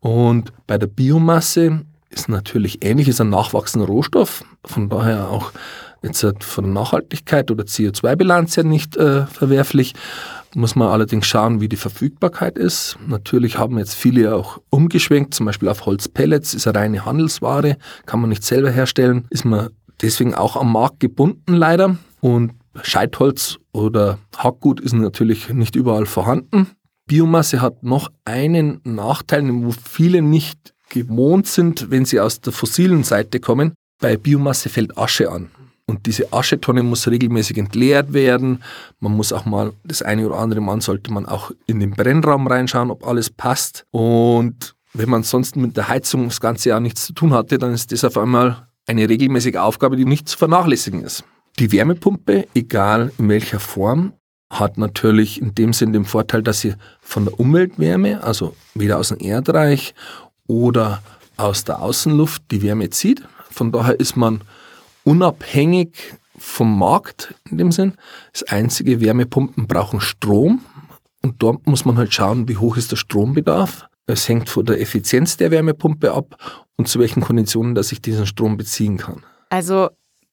Und 0.00 0.52
bei 0.66 0.76
der 0.76 0.88
Biomasse 0.88 1.84
ist 2.10 2.28
natürlich 2.28 2.84
ähnlich, 2.84 3.08
ist 3.08 3.20
ein 3.20 3.30
nachwachsender 3.30 3.86
Rohstoff, 3.86 4.44
von 4.64 4.88
daher 4.88 5.30
auch 5.30 5.52
jetzt 6.02 6.24
von 6.42 6.64
der 6.64 6.72
Nachhaltigkeit 6.72 7.50
oder 7.50 7.64
CO2-Bilanz 7.64 8.56
her 8.56 8.64
nicht 8.64 8.96
äh, 8.96 9.26
verwerflich. 9.26 9.94
Muss 10.54 10.74
man 10.74 10.88
allerdings 10.88 11.26
schauen, 11.26 11.60
wie 11.60 11.68
die 11.68 11.76
Verfügbarkeit 11.76 12.58
ist. 12.58 12.98
Natürlich 13.06 13.58
haben 13.58 13.78
jetzt 13.78 13.94
viele 13.94 14.34
auch 14.34 14.60
umgeschwenkt, 14.70 15.34
zum 15.34 15.46
Beispiel 15.46 15.68
auf 15.68 15.86
Holzpellets, 15.86 16.54
ist 16.54 16.66
eine 16.66 16.78
reine 16.78 17.04
Handelsware, 17.04 17.76
kann 18.06 18.20
man 18.20 18.30
nicht 18.30 18.42
selber 18.42 18.70
herstellen, 18.70 19.26
ist 19.30 19.44
man 19.44 19.68
deswegen 20.02 20.34
auch 20.34 20.56
am 20.56 20.72
Markt 20.72 20.98
gebunden 20.98 21.54
leider. 21.54 21.96
Und 22.20 22.52
Scheitholz 22.82 23.58
oder 23.72 24.18
Hackgut 24.36 24.80
ist 24.80 24.92
natürlich 24.92 25.50
nicht 25.50 25.76
überall 25.76 26.06
vorhanden. 26.06 26.68
Biomasse 27.10 27.60
hat 27.60 27.82
noch 27.82 28.12
einen 28.24 28.80
Nachteil, 28.84 29.42
wo 29.64 29.72
viele 29.72 30.22
nicht 30.22 30.74
gewohnt 30.90 31.48
sind, 31.48 31.90
wenn 31.90 32.04
sie 32.04 32.20
aus 32.20 32.40
der 32.40 32.52
fossilen 32.52 33.02
Seite 33.02 33.40
kommen. 33.40 33.74
Bei 34.00 34.16
Biomasse 34.16 34.68
fällt 34.68 34.96
Asche 34.96 35.28
an. 35.28 35.50
Und 35.86 36.06
diese 36.06 36.32
Aschetonne 36.32 36.84
muss 36.84 37.08
regelmäßig 37.08 37.58
entleert 37.58 38.12
werden. 38.12 38.62
Man 39.00 39.10
muss 39.10 39.32
auch 39.32 39.44
mal 39.44 39.72
das 39.82 40.02
eine 40.02 40.24
oder 40.24 40.36
andere 40.36 40.60
Mal 40.60 40.80
sollte 40.82 41.12
man 41.12 41.26
auch 41.26 41.50
in 41.66 41.80
den 41.80 41.90
Brennraum 41.90 42.46
reinschauen, 42.46 42.92
ob 42.92 43.04
alles 43.04 43.28
passt. 43.28 43.86
Und 43.90 44.76
wenn 44.94 45.10
man 45.10 45.24
sonst 45.24 45.56
mit 45.56 45.76
der 45.76 45.88
Heizung 45.88 46.28
das 46.28 46.40
ganze 46.40 46.68
Jahr 46.68 46.78
nichts 46.78 47.06
zu 47.06 47.12
tun 47.12 47.34
hatte, 47.34 47.58
dann 47.58 47.72
ist 47.72 47.90
das 47.90 48.04
auf 48.04 48.18
einmal 48.18 48.68
eine 48.86 49.08
regelmäßige 49.08 49.56
Aufgabe, 49.56 49.96
die 49.96 50.04
nicht 50.04 50.28
zu 50.28 50.38
vernachlässigen 50.38 51.02
ist. 51.02 51.24
Die 51.58 51.72
Wärmepumpe, 51.72 52.46
egal 52.54 53.10
in 53.18 53.28
welcher 53.28 53.58
Form, 53.58 54.12
hat 54.50 54.76
natürlich 54.76 55.40
in 55.40 55.54
dem 55.54 55.72
Sinn 55.72 55.92
den 55.92 56.04
Vorteil, 56.04 56.42
dass 56.42 56.60
sie 56.60 56.74
von 57.00 57.24
der 57.24 57.38
Umweltwärme, 57.38 58.22
also 58.22 58.54
weder 58.74 58.98
aus 58.98 59.08
dem 59.08 59.20
Erdreich 59.20 59.94
oder 60.46 61.02
aus 61.36 61.64
der 61.64 61.80
Außenluft, 61.80 62.42
die 62.50 62.62
Wärme 62.62 62.90
zieht. 62.90 63.22
Von 63.50 63.72
daher 63.72 63.98
ist 63.98 64.16
man 64.16 64.42
unabhängig 65.04 66.14
vom 66.36 66.78
Markt 66.78 67.34
in 67.48 67.58
dem 67.58 67.72
Sinn. 67.72 67.94
Das 68.32 68.42
einzige, 68.44 69.00
Wärmepumpen 69.00 69.66
brauchen 69.66 70.00
Strom 70.00 70.60
und 71.22 71.42
dort 71.42 71.66
muss 71.66 71.84
man 71.84 71.96
halt 71.96 72.12
schauen, 72.12 72.48
wie 72.48 72.56
hoch 72.56 72.76
ist 72.76 72.90
der 72.90 72.96
Strombedarf. 72.96 73.86
Es 74.06 74.28
hängt 74.28 74.48
von 74.48 74.66
der 74.66 74.80
Effizienz 74.80 75.36
der 75.36 75.50
Wärmepumpe 75.50 76.12
ab 76.12 76.36
und 76.76 76.88
zu 76.88 76.98
welchen 76.98 77.22
Konditionen, 77.22 77.74
dass 77.74 77.92
ich 77.92 78.02
diesen 78.02 78.26
Strom 78.26 78.56
beziehen 78.56 78.96
kann. 78.96 79.22
Also 79.50 79.90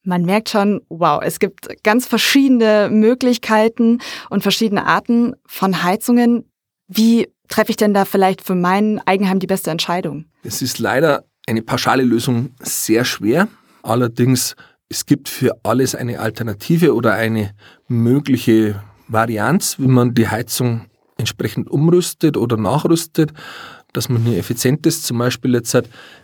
man 0.07 0.23
merkt 0.23 0.49
schon, 0.49 0.81
wow, 0.89 1.21
es 1.21 1.39
gibt 1.39 1.83
ganz 1.83 2.07
verschiedene 2.07 2.89
Möglichkeiten 2.89 3.99
und 4.29 4.41
verschiedene 4.41 4.85
Arten 4.85 5.35
von 5.45 5.83
Heizungen. 5.83 6.49
Wie 6.87 7.27
treffe 7.49 7.71
ich 7.71 7.77
denn 7.77 7.93
da 7.93 8.05
vielleicht 8.05 8.41
für 8.41 8.55
mein 8.55 9.01
Eigenheim 9.05 9.39
die 9.39 9.47
beste 9.47 9.69
Entscheidung? 9.69 10.25
Es 10.43 10.61
ist 10.61 10.79
leider 10.79 11.25
eine 11.45 11.61
pauschale 11.61 12.03
Lösung 12.03 12.51
sehr 12.61 13.03
schwer. 13.03 13.49
Allerdings, 13.83 14.55
es 14.89 15.05
gibt 15.05 15.27
für 15.27 15.59
alles 15.63 15.93
eine 15.93 16.19
Alternative 16.19 16.95
oder 16.95 17.13
eine 17.13 17.51
mögliche 17.87 18.81
Varianz, 19.09 19.77
wie 19.77 19.87
man 19.87 20.13
die 20.13 20.29
Heizung 20.29 20.85
entsprechend 21.17 21.69
umrüstet 21.69 22.37
oder 22.37 22.55
nachrüstet, 22.55 23.33
dass 23.97 24.09
man 24.09 24.21
hier 24.21 24.37
effizient 24.37 24.85
ist. 24.85 25.05
Zum 25.05 25.17
Beispiel 25.17 25.53
jetzt, 25.55 25.75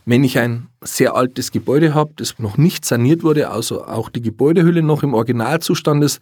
wenn 0.05 0.23
ich 0.23 0.37
ein 0.37 0.67
sehr 0.81 1.15
altes 1.15 1.51
Gebäude 1.51 1.93
habe, 1.95 2.13
das 2.15 2.37
noch 2.37 2.57
nicht 2.57 2.85
saniert 2.85 3.23
wurde, 3.23 3.49
also 3.49 3.83
auch 3.85 4.09
die 4.09 4.21
Gebäudehülle 4.21 4.83
noch 4.83 5.01
im 5.01 5.15
Originalzustand 5.15 6.03
ist, 6.03 6.19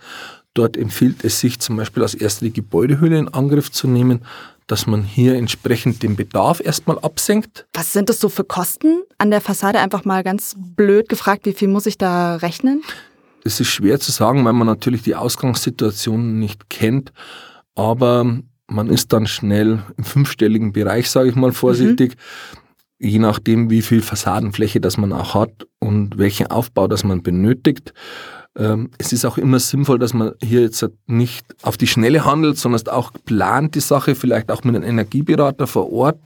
dort 0.53 0.77
empfiehlt 0.77 1.25
es 1.25 1.41
sich 1.41 1.59
zum 1.59 1.75
Beispiel 1.75 2.03
als 2.03 2.13
erste 2.15 2.45
die 2.45 2.53
Gebäudehülle 2.53 3.17
in 3.17 3.27
Angriff 3.27 3.69
zu 3.69 3.87
nehmen, 3.87 4.21
dass 4.67 4.87
man 4.87 5.03
hier 5.03 5.35
entsprechend 5.35 6.01
den 6.01 6.15
Bedarf 6.15 6.61
erstmal 6.63 6.97
absenkt. 6.99 7.65
Was 7.73 7.91
sind 7.91 8.07
das 8.07 8.21
so 8.21 8.29
für 8.29 8.45
Kosten 8.45 9.03
an 9.17 9.29
der 9.29 9.41
Fassade? 9.41 9.79
Einfach 9.79 10.05
mal 10.05 10.23
ganz 10.23 10.55
blöd 10.57 11.09
gefragt, 11.09 11.45
wie 11.45 11.53
viel 11.53 11.67
muss 11.67 11.85
ich 11.85 11.97
da 11.97 12.37
rechnen? 12.37 12.81
Es 13.43 13.59
ist 13.59 13.67
schwer 13.67 13.99
zu 13.99 14.11
sagen, 14.11 14.45
weil 14.45 14.53
man 14.53 14.67
natürlich 14.67 15.01
die 15.01 15.15
Ausgangssituation 15.15 16.39
nicht 16.39 16.69
kennt, 16.69 17.11
aber 17.75 18.39
man 18.71 18.89
ist 18.89 19.11
dann 19.13 19.27
schnell 19.27 19.83
im 19.97 20.03
fünfstelligen 20.03 20.71
Bereich, 20.71 21.09
sage 21.09 21.29
ich 21.29 21.35
mal 21.35 21.51
vorsichtig, 21.51 22.15
mhm. 22.15 22.60
Je 23.01 23.19
nachdem, 23.19 23.69
wie 23.69 23.81
viel 23.81 24.01
Fassadenfläche 24.01 24.79
das 24.79 24.97
man 24.97 25.11
auch 25.11 25.33
hat 25.33 25.67
und 25.79 26.17
welchen 26.17 26.47
Aufbau 26.47 26.87
das 26.87 27.03
man 27.03 27.23
benötigt. 27.23 27.93
Ähm, 28.55 28.91
es 28.97 29.11
ist 29.11 29.25
auch 29.25 29.37
immer 29.37 29.59
sinnvoll, 29.59 29.97
dass 29.97 30.13
man 30.13 30.33
hier 30.43 30.61
jetzt 30.61 30.87
nicht 31.07 31.45
auf 31.63 31.77
die 31.77 31.87
Schnelle 31.87 32.25
handelt, 32.25 32.57
sondern 32.57 32.87
auch 32.89 33.11
plant 33.25 33.73
die 33.75 33.79
Sache, 33.79 34.13
vielleicht 34.13 34.51
auch 34.51 34.63
mit 34.63 34.75
einem 34.75 34.83
Energieberater 34.83 35.65
vor 35.67 35.91
Ort 35.91 36.19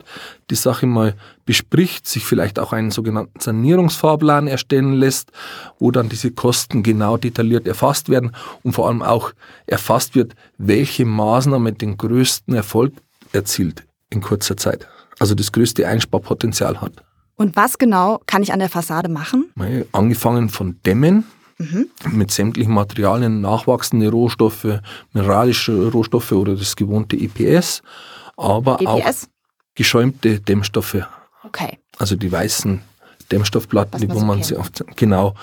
die 0.50 0.56
Sache 0.56 0.86
mal 0.86 1.14
bespricht, 1.46 2.06
sich 2.06 2.24
vielleicht 2.24 2.58
auch 2.58 2.72
einen 2.72 2.90
sogenannten 2.90 3.40
Sanierungsfahrplan 3.40 4.46
erstellen 4.46 4.94
lässt, 4.94 5.30
wo 5.78 5.92
dann 5.92 6.08
diese 6.08 6.32
Kosten 6.32 6.82
genau 6.82 7.16
detailliert 7.16 7.66
erfasst 7.66 8.10
werden 8.10 8.32
und 8.64 8.72
vor 8.72 8.88
allem 8.88 9.02
auch 9.02 9.32
erfasst 9.66 10.14
wird, 10.14 10.34
welche 10.58 11.06
Maßnahme 11.06 11.72
den 11.72 11.96
größten 11.96 12.54
Erfolg 12.54 12.92
erzielt 13.32 13.86
in 14.10 14.20
kurzer 14.20 14.56
Zeit, 14.56 14.88
also 15.18 15.34
das 15.34 15.52
größte 15.52 15.86
Einsparpotenzial 15.86 16.80
hat. 16.80 16.92
Und 17.36 17.56
was 17.56 17.78
genau 17.78 18.20
kann 18.26 18.42
ich 18.42 18.52
an 18.52 18.58
der 18.58 18.68
Fassade 18.68 19.10
machen? 19.10 19.50
Angefangen 19.92 20.48
von 20.48 20.80
Dämmen, 20.84 21.24
Mhm. 21.58 21.88
Mit 22.10 22.30
sämtlichen 22.30 22.74
Materialien, 22.74 23.40
nachwachsende 23.40 24.10
Rohstoffe, 24.10 24.80
mineralische 25.14 25.90
Rohstoffe 25.90 26.32
oder 26.32 26.54
das 26.54 26.76
gewohnte 26.76 27.16
EPS, 27.16 27.82
aber 28.36 28.78
EPS? 28.80 29.24
auch 29.24 29.28
geschäumte 29.74 30.40
Dämmstoffe. 30.40 30.98
Okay. 31.44 31.78
Also 31.98 32.14
die 32.14 32.30
weißen 32.30 32.82
Dämmstoffplatten, 33.32 34.00
die, 34.00 34.10
wo 34.10 34.20
man 34.20 34.42
sie 34.42 34.56
oft, 34.56 34.84
genau. 34.96 35.34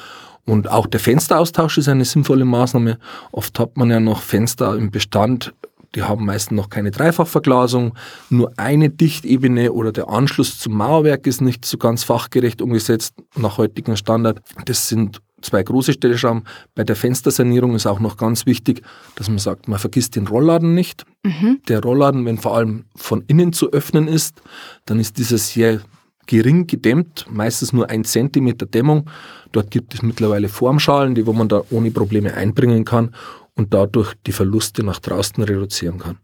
Und 0.45 0.69
auch 0.69 0.85
der 0.85 0.99
Fensteraustausch 0.99 1.79
ist 1.79 1.87
eine 1.87 2.05
sinnvolle 2.05 2.45
Maßnahme. 2.45 2.99
Oft 3.31 3.57
hat 3.59 3.77
man 3.77 3.89
ja 3.89 3.99
noch 3.99 4.21
Fenster 4.21 4.75
im 4.75 4.91
Bestand, 4.91 5.53
die 5.95 6.03
haben 6.03 6.25
meistens 6.25 6.55
noch 6.55 6.69
keine 6.69 6.91
Dreifachverglasung, 6.91 7.93
nur 8.29 8.51
eine 8.57 8.89
Dichtebene 8.89 9.71
oder 9.73 9.91
der 9.91 10.09
Anschluss 10.09 10.59
zum 10.59 10.73
Mauerwerk 10.73 11.27
ist 11.27 11.41
nicht 11.41 11.65
so 11.65 11.77
ganz 11.77 12.03
fachgerecht 12.03 12.61
umgesetzt 12.61 13.15
nach 13.35 13.57
heutigem 13.57 13.95
Standard. 13.95 14.41
Das 14.65 14.87
sind 14.89 15.21
zwei 15.41 15.61
große 15.61 15.93
Stellschrauben. 15.93 16.43
Bei 16.73 16.83
der 16.83 16.95
Fenstersanierung 16.95 17.75
ist 17.75 17.85
auch 17.85 17.99
noch 17.99 18.17
ganz 18.17 18.45
wichtig, 18.45 18.81
dass 19.15 19.29
man 19.29 19.39
sagt, 19.39 19.67
man 19.67 19.77
vergisst 19.77 20.15
den 20.15 20.27
Rollladen 20.27 20.73
nicht. 20.73 21.05
Mhm. 21.23 21.59
Der 21.67 21.81
Rollladen, 21.81 22.25
wenn 22.25 22.37
vor 22.37 22.55
allem 22.57 22.85
von 22.95 23.23
innen 23.27 23.53
zu 23.53 23.71
öffnen 23.71 24.07
ist, 24.07 24.41
dann 24.85 24.99
ist 24.99 25.17
dieser 25.17 25.37
sehr 25.37 25.81
gering 26.25 26.67
gedämmt, 26.67 27.25
meistens 27.29 27.73
nur 27.73 27.89
ein 27.89 28.05
Zentimeter 28.05 28.65
Dämmung. 28.65 29.09
Dort 29.51 29.71
gibt 29.71 29.93
es 29.93 30.01
mittlerweile 30.01 30.47
Formschalen, 30.47 31.15
die 31.15 31.27
wo 31.27 31.33
man 31.33 31.49
da 31.49 31.61
ohne 31.69 31.91
Probleme 31.91 32.33
einbringen 32.33 32.85
kann 32.85 33.13
und 33.55 33.73
dadurch 33.73 34.13
die 34.25 34.31
Verluste 34.31 34.83
nach 34.83 34.99
draußen 34.99 35.43
reduzieren 35.43 35.99
kann. 35.99 36.17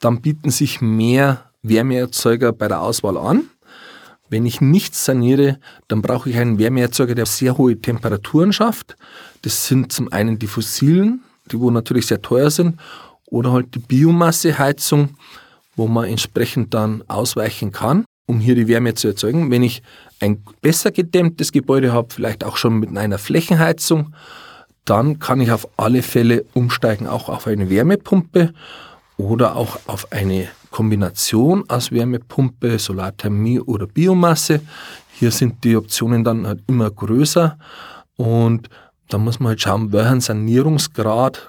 Dann 0.00 0.20
bieten 0.20 0.50
sich 0.50 0.80
mehr 0.80 1.50
Wärmeerzeuger 1.62 2.52
bei 2.52 2.68
der 2.68 2.80
Auswahl 2.80 3.16
an. 3.16 3.44
Wenn 4.30 4.46
ich 4.46 4.60
nichts 4.60 5.04
saniere, 5.04 5.58
dann 5.88 6.02
brauche 6.02 6.30
ich 6.30 6.36
einen 6.36 6.58
Wärmeerzeuger, 6.58 7.14
der 7.14 7.26
sehr 7.26 7.56
hohe 7.56 7.80
Temperaturen 7.80 8.52
schafft. 8.52 8.96
Das 9.42 9.66
sind 9.66 9.92
zum 9.92 10.12
einen 10.12 10.38
die 10.38 10.46
fossilen, 10.46 11.22
die 11.50 11.58
wo 11.58 11.70
natürlich 11.70 12.06
sehr 12.06 12.20
teuer 12.20 12.50
sind, 12.50 12.78
oder 13.26 13.52
halt 13.52 13.74
die 13.74 13.78
Biomasseheizung, 13.78 15.16
wo 15.76 15.86
man 15.86 16.06
entsprechend 16.06 16.74
dann 16.74 17.02
ausweichen 17.08 17.72
kann, 17.72 18.04
um 18.26 18.40
hier 18.40 18.54
die 18.54 18.68
Wärme 18.68 18.94
zu 18.94 19.08
erzeugen. 19.08 19.50
Wenn 19.50 19.62
ich 19.62 19.82
ein 20.20 20.42
besser 20.60 20.90
gedämmtes 20.90 21.52
Gebäude 21.52 21.92
habe, 21.92 22.12
vielleicht 22.12 22.44
auch 22.44 22.56
schon 22.56 22.78
mit 22.78 22.96
einer 22.96 23.18
Flächenheizung, 23.18 24.14
dann 24.88 25.18
kann 25.18 25.40
ich 25.40 25.52
auf 25.52 25.68
alle 25.76 26.02
Fälle 26.02 26.44
umsteigen 26.54 27.06
auch 27.06 27.28
auf 27.28 27.46
eine 27.46 27.68
Wärmepumpe 27.68 28.54
oder 29.16 29.56
auch 29.56 29.78
auf 29.86 30.12
eine 30.12 30.48
Kombination 30.70 31.64
aus 31.68 31.92
Wärmepumpe, 31.92 32.78
Solarthermie 32.78 33.60
oder 33.60 33.86
Biomasse. 33.86 34.60
Hier 35.12 35.30
sind 35.30 35.64
die 35.64 35.76
Optionen 35.76 36.24
dann 36.24 36.46
halt 36.46 36.62
immer 36.66 36.90
größer 36.90 37.58
und 38.16 38.68
da 39.08 39.18
muss 39.18 39.40
man 39.40 39.50
halt 39.50 39.60
schauen, 39.60 39.92
welchen 39.92 40.20
Sanierungsgrad 40.20 41.48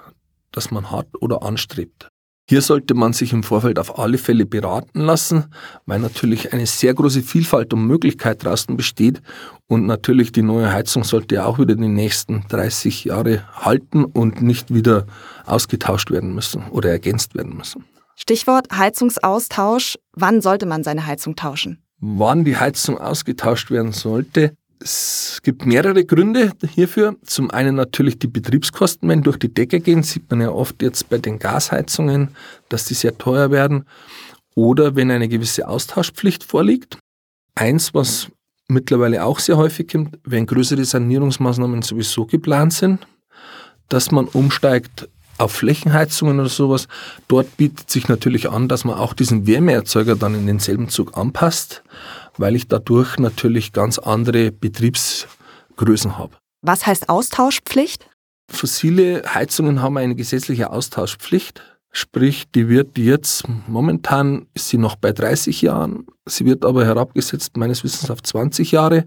das 0.52 0.72
man 0.72 0.92
hat 0.92 1.08
oder 1.20 1.44
anstrebt. 1.44 2.10
Hier 2.50 2.64
sollte 2.64 2.96
man 2.96 3.14
sich 3.14 3.32
im 3.32 3.44
Vorfeld 3.44 3.78
auf 3.78 4.00
alle 4.00 4.18
Fälle 4.18 4.44
beraten 4.44 5.02
lassen, 5.02 5.54
weil 5.86 6.00
natürlich 6.00 6.52
eine 6.52 6.66
sehr 6.66 6.96
große 6.96 7.22
Vielfalt 7.22 7.74
und 7.74 7.86
Möglichkeit 7.86 8.44
draußen 8.44 8.76
besteht 8.76 9.22
und 9.68 9.86
natürlich 9.86 10.32
die 10.32 10.42
neue 10.42 10.74
Heizung 10.74 11.04
sollte 11.04 11.36
ja 11.36 11.46
auch 11.46 11.60
wieder 11.60 11.76
die 11.76 11.88
nächsten 11.88 12.46
30 12.50 13.04
Jahre 13.04 13.44
halten 13.54 14.04
und 14.04 14.42
nicht 14.42 14.74
wieder 14.74 15.06
ausgetauscht 15.46 16.10
werden 16.10 16.34
müssen 16.34 16.64
oder 16.72 16.90
ergänzt 16.90 17.36
werden 17.36 17.56
müssen. 17.56 17.86
Stichwort 18.16 18.66
Heizungsaustausch. 18.76 20.00
Wann 20.14 20.42
sollte 20.42 20.66
man 20.66 20.84
seine 20.84 21.06
Heizung 21.06 21.36
tauschen? 21.36 21.84
Wann 22.00 22.46
die 22.46 22.58
Heizung 22.58 22.98
ausgetauscht 22.98 23.70
werden 23.70 23.92
sollte, 23.92 24.56
es 24.82 25.40
gibt 25.44 25.66
mehrere 25.66 26.06
Gründe 26.06 26.52
hierfür. 26.74 27.16
Zum 27.26 27.52
einen 27.52 27.76
natürlich 27.76 28.18
die 28.18 28.28
Betriebskosten, 28.28 29.10
wenn 29.10 29.24
durch 29.24 29.38
die 29.38 29.54
Decke 29.54 29.82
gehen, 29.82 30.04
sieht 30.04 30.30
man 30.30 30.42
ja 30.42 30.50
oft 30.50 30.82
jetzt 30.82 31.10
bei 31.10 31.18
den 31.18 31.38
Gasheizungen, 31.40 32.30
dass 32.70 32.86
die 32.86 32.94
sehr 32.94 33.18
teuer 33.18 33.52
werden. 33.52 33.86
Oder 34.56 34.96
wenn 34.96 35.12
eine 35.12 35.28
gewisse 35.28 35.68
Austauschpflicht 35.68 36.44
vorliegt. 36.44 36.98
Eins, 37.56 37.94
was 37.94 38.30
mittlerweile 38.68 39.26
auch 39.26 39.40
sehr 39.40 39.58
häufig 39.58 39.92
kommt, 39.92 40.18
wenn 40.24 40.46
größere 40.46 40.86
Sanierungsmaßnahmen 40.86 41.82
sowieso 41.82 42.26
geplant 42.26 42.74
sind, 42.74 43.06
dass 43.90 44.12
man 44.12 44.28
umsteigt 44.28 45.10
auf 45.38 45.54
Flächenheizungen 45.54 46.40
oder 46.40 46.50
sowas, 46.50 46.88
dort 47.28 47.58
bietet 47.58 47.90
sich 47.90 48.08
natürlich 48.08 48.50
an, 48.50 48.68
dass 48.68 48.86
man 48.86 48.98
auch 48.98 49.14
diesen 49.14 49.48
Wärmeerzeuger 49.48 50.16
dann 50.16 50.36
in 50.36 50.46
denselben 50.46 50.90
Zug 50.90 51.18
anpasst, 51.18 51.84
weil 52.40 52.56
ich 52.56 52.68
dadurch 52.68 53.18
natürlich 53.18 53.74
ganz 53.74 54.00
andere 54.00 54.52
Betriebsgrößen 54.52 56.18
habe. 56.18 56.38
Was 56.62 56.88
heißt 56.88 57.10
Austauschpflicht? 57.10 58.10
Fossile 58.50 59.24
Heizungen 59.34 59.82
haben 59.82 59.98
eine 59.98 60.16
gesetzliche 60.16 60.72
Austauschpflicht. 60.72 61.62
Sprich, 61.92 62.46
die 62.54 62.70
wird 62.70 62.98
jetzt, 62.98 63.44
momentan 63.68 64.46
ist 64.54 64.70
sie 64.70 64.78
noch 64.78 64.96
bei 64.96 65.12
30 65.12 65.64
Jahren, 65.64 66.06
sie 66.28 66.46
wird 66.46 66.64
aber 66.64 66.86
herabgesetzt 66.86 67.58
meines 67.58 67.84
Wissens 67.84 68.12
auf 68.12 68.22
20 68.22 68.72
Jahre. 68.72 69.06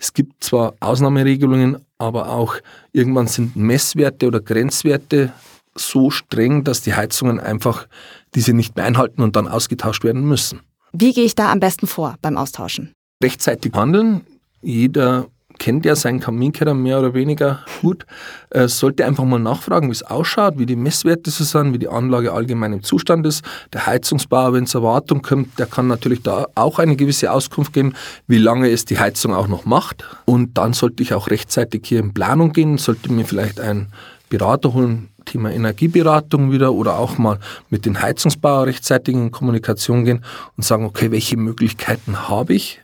Es 0.00 0.14
gibt 0.14 0.42
zwar 0.42 0.74
Ausnahmeregelungen, 0.80 1.84
aber 1.98 2.30
auch 2.30 2.56
irgendwann 2.92 3.26
sind 3.26 3.56
Messwerte 3.56 4.26
oder 4.26 4.40
Grenzwerte 4.40 5.32
so 5.74 6.10
streng, 6.10 6.64
dass 6.64 6.80
die 6.80 6.94
Heizungen 6.94 7.40
einfach 7.40 7.86
diese 8.34 8.54
nicht 8.54 8.74
mehr 8.74 8.86
einhalten 8.86 9.22
und 9.22 9.36
dann 9.36 9.46
ausgetauscht 9.46 10.02
werden 10.02 10.24
müssen. 10.24 10.60
Wie 10.96 11.12
gehe 11.12 11.24
ich 11.24 11.34
da 11.34 11.50
am 11.50 11.58
besten 11.58 11.88
vor 11.88 12.14
beim 12.22 12.36
Austauschen? 12.36 12.92
Rechtzeitig 13.20 13.72
handeln. 13.74 14.20
Jeder 14.62 15.26
kennt 15.58 15.84
ja 15.84 15.96
seinen 15.96 16.20
Kaminkeller 16.20 16.74
mehr 16.74 17.00
oder 17.00 17.14
weniger 17.14 17.64
gut, 17.80 18.06
äh, 18.50 18.68
sollte 18.68 19.04
einfach 19.04 19.24
mal 19.24 19.40
nachfragen, 19.40 19.88
wie 19.88 19.92
es 19.92 20.04
ausschaut, 20.04 20.56
wie 20.56 20.66
die 20.66 20.76
Messwerte 20.76 21.32
so 21.32 21.42
sind, 21.42 21.72
wie 21.72 21.80
die 21.80 21.88
Anlage 21.88 22.32
allgemein 22.32 22.72
im 22.72 22.84
Zustand 22.84 23.26
ist. 23.26 23.44
Der 23.72 23.86
Heizungsbauer, 23.86 24.52
wenn 24.52 24.64
es 24.64 24.74
Erwartung 24.74 25.22
kommt, 25.22 25.58
der 25.58 25.66
kann 25.66 25.88
natürlich 25.88 26.22
da 26.22 26.46
auch 26.54 26.78
eine 26.78 26.94
gewisse 26.94 27.32
Auskunft 27.32 27.72
geben, 27.72 27.94
wie 28.28 28.38
lange 28.38 28.70
es 28.70 28.84
die 28.84 28.98
Heizung 28.98 29.34
auch 29.34 29.48
noch 29.48 29.64
macht. 29.64 30.04
Und 30.26 30.58
dann 30.58 30.74
sollte 30.74 31.02
ich 31.02 31.12
auch 31.12 31.28
rechtzeitig 31.28 31.86
hier 31.86 31.98
in 31.98 32.14
Planung 32.14 32.52
gehen, 32.52 32.78
sollte 32.78 33.12
mir 33.12 33.24
vielleicht 33.24 33.58
ein 33.58 33.88
Berater 34.28 34.74
holen, 34.74 35.08
Thema 35.24 35.52
Energieberatung 35.52 36.52
wieder 36.52 36.72
oder 36.72 36.98
auch 36.98 37.18
mal 37.18 37.38
mit 37.70 37.86
den 37.86 38.00
Heizungsbauer 38.00 38.66
rechtzeitig 38.66 39.14
in 39.14 39.30
Kommunikation 39.30 40.04
gehen 40.04 40.24
und 40.56 40.64
sagen, 40.64 40.84
okay, 40.84 41.10
welche 41.10 41.36
Möglichkeiten 41.36 42.28
habe 42.28 42.54
ich 42.54 42.80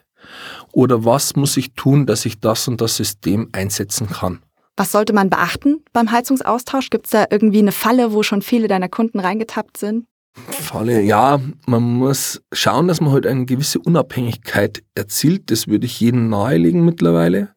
oder 0.72 1.04
was 1.04 1.36
muss 1.36 1.56
ich 1.56 1.72
tun, 1.74 2.06
dass 2.06 2.24
ich 2.26 2.40
das 2.40 2.68
und 2.68 2.80
das 2.80 2.96
System 2.96 3.48
einsetzen 3.52 4.08
kann. 4.08 4.40
Was 4.76 4.92
sollte 4.92 5.12
man 5.12 5.28
beachten 5.28 5.82
beim 5.92 6.10
Heizungsaustausch? 6.10 6.90
Gibt 6.90 7.06
es 7.06 7.10
da 7.10 7.26
irgendwie 7.30 7.58
eine 7.58 7.72
Falle, 7.72 8.12
wo 8.12 8.22
schon 8.22 8.40
viele 8.40 8.68
deiner 8.68 8.88
Kunden 8.88 9.20
reingetappt 9.20 9.76
sind? 9.76 10.06
Falle, 10.32 11.02
ja, 11.02 11.40
man 11.66 11.82
muss 11.82 12.40
schauen, 12.52 12.88
dass 12.88 13.00
man 13.00 13.12
halt 13.12 13.26
eine 13.26 13.44
gewisse 13.44 13.78
Unabhängigkeit 13.80 14.82
erzielt. 14.94 15.50
Das 15.50 15.66
würde 15.66 15.86
ich 15.86 16.00
jedem 16.00 16.28
nahelegen 16.28 16.84
mittlerweile 16.84 17.50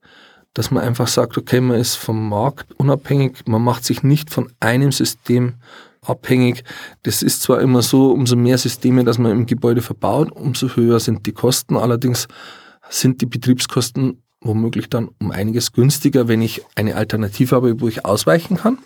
dass 0.54 0.72
man 0.72 0.84
einfach 0.84 1.08
sagt, 1.08 1.38
okay, 1.38 1.62
man 1.62 1.80
ist 1.80 1.96
vom 1.96 2.30
Markt 2.30 2.74
unabhängig, 2.74 3.46
man 3.46 3.64
macht 3.64 3.86
sich 3.86 4.04
nicht 4.04 4.30
von 4.30 4.52
einem 4.60 4.92
System 4.92 5.56
abhängig. 6.02 6.64
Das 7.04 7.24
ist 7.24 7.42
zwar 7.42 7.62
immer 7.62 7.82
so, 7.82 8.12
umso 8.12 8.36
mehr 8.36 8.58
Systeme, 8.58 9.04
dass 9.04 9.18
man 9.18 9.32
im 9.32 9.46
Gebäude 9.46 9.82
verbaut, 9.82 10.32
umso 10.32 10.76
höher 10.76 11.00
sind 11.00 11.26
die 11.26 11.32
Kosten. 11.32 11.78
Allerdings 11.78 12.28
sind 12.90 13.22
die 13.22 13.26
Betriebskosten 13.26 14.22
womöglich 14.42 14.90
dann 14.90 15.10
um 15.20 15.32
einiges 15.32 15.72
günstiger, 15.72 16.28
wenn 16.28 16.42
ich 16.42 16.62
eine 16.76 16.96
Alternative 16.96 17.56
habe, 17.56 17.80
wo 17.80 17.88
ich 17.88 18.06
ausweichen 18.06 18.58
kann. 18.58 18.78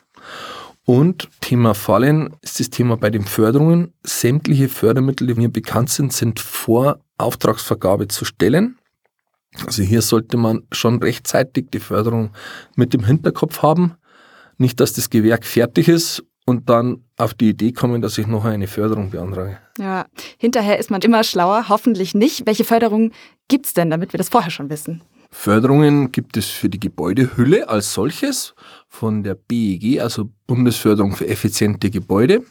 Und 0.86 1.30
Thema 1.42 1.74
Fallen 1.74 2.36
ist 2.42 2.60
das 2.60 2.70
Thema 2.70 2.96
bei 2.96 3.10
den 3.10 3.26
Förderungen. 3.26 3.94
Sämtliche 4.04 4.70
Fördermittel, 4.70 5.28
die 5.28 5.34
mir 5.34 5.50
bekannt 5.50 5.90
sind, 5.90 6.14
sind 6.14 6.40
vor 6.40 7.00
Auftragsvergabe 7.18 8.08
zu 8.08 8.24
stellen. 8.24 8.78
Also 9.66 9.84
hier 9.84 10.01
sollte 10.01 10.38
man 10.38 10.63
schon 10.72 11.01
rechtzeitig 11.01 11.68
die 11.72 11.80
Förderung 11.80 12.32
mit 12.75 12.94
im 12.94 13.06
Hinterkopf 13.06 13.62
haben. 13.62 13.96
Nicht, 14.58 14.80
dass 14.80 14.94
das 14.94 15.10
Gewerk 15.10 15.46
fertig 15.46 15.88
ist 15.88 16.24
und 16.46 16.70
dann 16.70 17.04
auf 17.18 17.34
die 17.34 17.50
Idee 17.50 17.72
kommen, 17.72 18.01
dass 18.01 18.18
ich 18.18 18.27
noch 18.27 18.46
eine 18.46 18.68
Förderung 18.68 19.12
beantrage. 19.12 19.58
Ja, 19.77 20.06
hinterher 20.38 20.80
ist 20.80 20.89
man 20.89 21.01
immer 21.01 21.24
schlauer, 21.24 21.70
hoffentlich 21.70 22.16
nicht. 22.16 22.46
Welche 22.46 22.63
Förderungen 22.63 23.13
gibt 23.48 23.68
es 23.68 23.74
denn, 23.74 23.89
damit 23.89 24.13
wir 24.13 24.18
das 24.18 24.30
vorher 24.30 24.51
schon 24.51 24.70
wissen? 24.70 25.01
Förderungen 25.30 26.12
gibt 26.12 26.38
es 26.38 26.46
für 26.46 26.70
die 26.70 26.80
Gebäudehülle 26.80 27.68
als 27.68 27.94
solches 27.94 28.56
von 28.88 29.24
der 29.24 29.36
BEG, 29.36 30.00
also 30.00 30.30
Bundesförderung 30.48 31.16
für 31.16 31.27
effiziente 31.27 31.89
Gebäude. 31.89 32.44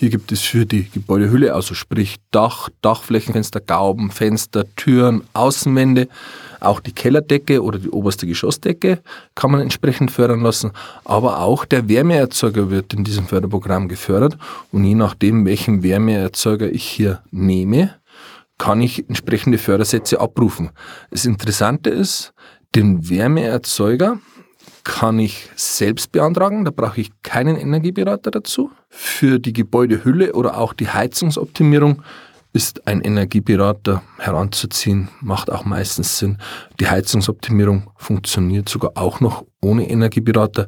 Hier 0.00 0.08
gibt 0.08 0.32
es 0.32 0.40
für 0.40 0.64
die 0.64 0.88
Gebäudehülle, 0.88 1.54
also 1.54 1.74
sprich 1.74 2.16
Dach, 2.30 2.70
Dachflächenfenster, 2.80 3.60
Gauben, 3.60 4.10
Fenster, 4.10 4.64
Türen, 4.74 5.24
Außenwände, 5.34 6.08
auch 6.58 6.80
die 6.80 6.92
Kellerdecke 6.92 7.62
oder 7.62 7.78
die 7.78 7.90
oberste 7.90 8.26
Geschossdecke 8.26 9.00
kann 9.34 9.50
man 9.50 9.60
entsprechend 9.60 10.10
fördern 10.10 10.40
lassen. 10.40 10.70
Aber 11.04 11.40
auch 11.40 11.66
der 11.66 11.90
Wärmeerzeuger 11.90 12.70
wird 12.70 12.94
in 12.94 13.04
diesem 13.04 13.26
Förderprogramm 13.26 13.88
gefördert. 13.88 14.38
Und 14.72 14.84
je 14.84 14.94
nachdem, 14.94 15.44
welchen 15.44 15.82
Wärmeerzeuger 15.82 16.72
ich 16.72 16.84
hier 16.84 17.20
nehme, 17.30 17.94
kann 18.56 18.80
ich 18.80 19.06
entsprechende 19.06 19.58
Fördersätze 19.58 20.18
abrufen. 20.18 20.70
Das 21.10 21.26
Interessante 21.26 21.90
ist, 21.90 22.32
den 22.74 23.10
Wärmeerzeuger 23.10 24.18
kann 24.84 25.18
ich 25.18 25.48
selbst 25.56 26.12
beantragen, 26.12 26.64
da 26.64 26.70
brauche 26.70 27.00
ich 27.00 27.10
keinen 27.22 27.56
Energieberater 27.56 28.30
dazu. 28.30 28.70
Für 28.88 29.38
die 29.38 29.52
Gebäudehülle 29.52 30.32
oder 30.34 30.58
auch 30.58 30.72
die 30.72 30.88
Heizungsoptimierung 30.88 32.02
ist 32.52 32.86
ein 32.86 33.00
Energieberater 33.00 34.02
heranzuziehen, 34.18 35.08
macht 35.20 35.50
auch 35.50 35.64
meistens 35.64 36.18
Sinn. 36.18 36.38
Die 36.80 36.88
Heizungsoptimierung 36.88 37.90
funktioniert 37.96 38.68
sogar 38.68 38.92
auch 38.96 39.20
noch 39.20 39.44
ohne 39.60 39.88
Energieberater, 39.88 40.66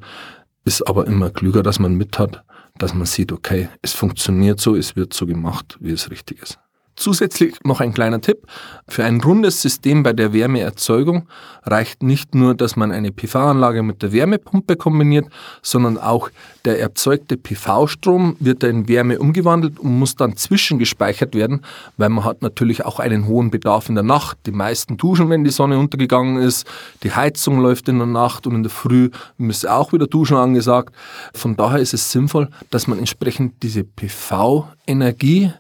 ist 0.64 0.86
aber 0.86 1.06
immer 1.06 1.30
klüger, 1.30 1.62
dass 1.62 1.80
man 1.80 1.94
mit 1.94 2.18
hat, 2.18 2.44
dass 2.78 2.94
man 2.94 3.06
sieht, 3.06 3.32
okay, 3.32 3.68
es 3.82 3.92
funktioniert 3.92 4.60
so, 4.60 4.76
es 4.76 4.94
wird 4.94 5.12
so 5.12 5.26
gemacht, 5.26 5.76
wie 5.80 5.90
es 5.90 6.10
richtig 6.10 6.42
ist. 6.42 6.58
Zusätzlich 6.94 7.54
noch 7.64 7.80
ein 7.80 7.94
kleiner 7.94 8.20
Tipp. 8.20 8.46
Für 8.86 9.04
ein 9.04 9.20
rundes 9.22 9.62
System 9.62 10.02
bei 10.02 10.12
der 10.12 10.34
Wärmeerzeugung 10.34 11.26
reicht 11.62 12.02
nicht 12.02 12.34
nur, 12.34 12.54
dass 12.54 12.76
man 12.76 12.92
eine 12.92 13.10
PV-Anlage 13.10 13.82
mit 13.82 14.02
der 14.02 14.12
Wärmepumpe 14.12 14.76
kombiniert, 14.76 15.26
sondern 15.62 15.96
auch 15.96 16.28
der 16.66 16.80
erzeugte 16.80 17.38
PV-Strom 17.38 18.36
wird 18.40 18.62
in 18.64 18.88
Wärme 18.88 19.18
umgewandelt 19.18 19.78
und 19.78 19.98
muss 19.98 20.16
dann 20.16 20.36
zwischengespeichert 20.36 21.34
werden, 21.34 21.62
weil 21.96 22.10
man 22.10 22.24
hat 22.24 22.42
natürlich 22.42 22.84
auch 22.84 23.00
einen 23.00 23.26
hohen 23.26 23.50
Bedarf 23.50 23.88
in 23.88 23.94
der 23.94 24.04
Nacht. 24.04 24.38
Die 24.44 24.52
meisten 24.52 24.98
duschen, 24.98 25.30
wenn 25.30 25.44
die 25.44 25.50
Sonne 25.50 25.78
untergegangen 25.78 26.42
ist. 26.42 26.66
Die 27.02 27.12
Heizung 27.12 27.60
läuft 27.60 27.88
in 27.88 27.98
der 27.98 28.06
Nacht 28.06 28.46
und 28.46 28.54
in 28.54 28.62
der 28.62 28.70
Früh 28.70 29.08
müsste 29.38 29.72
auch 29.72 29.94
wieder 29.94 30.06
Duschen 30.06 30.36
angesagt. 30.36 30.94
Von 31.32 31.56
daher 31.56 31.78
ist 31.78 31.94
es 31.94 32.12
sinnvoll, 32.12 32.48
dass 32.70 32.86
man 32.86 32.98
entsprechend 32.98 33.62
diese 33.62 33.82
PV-Energie 33.82 35.52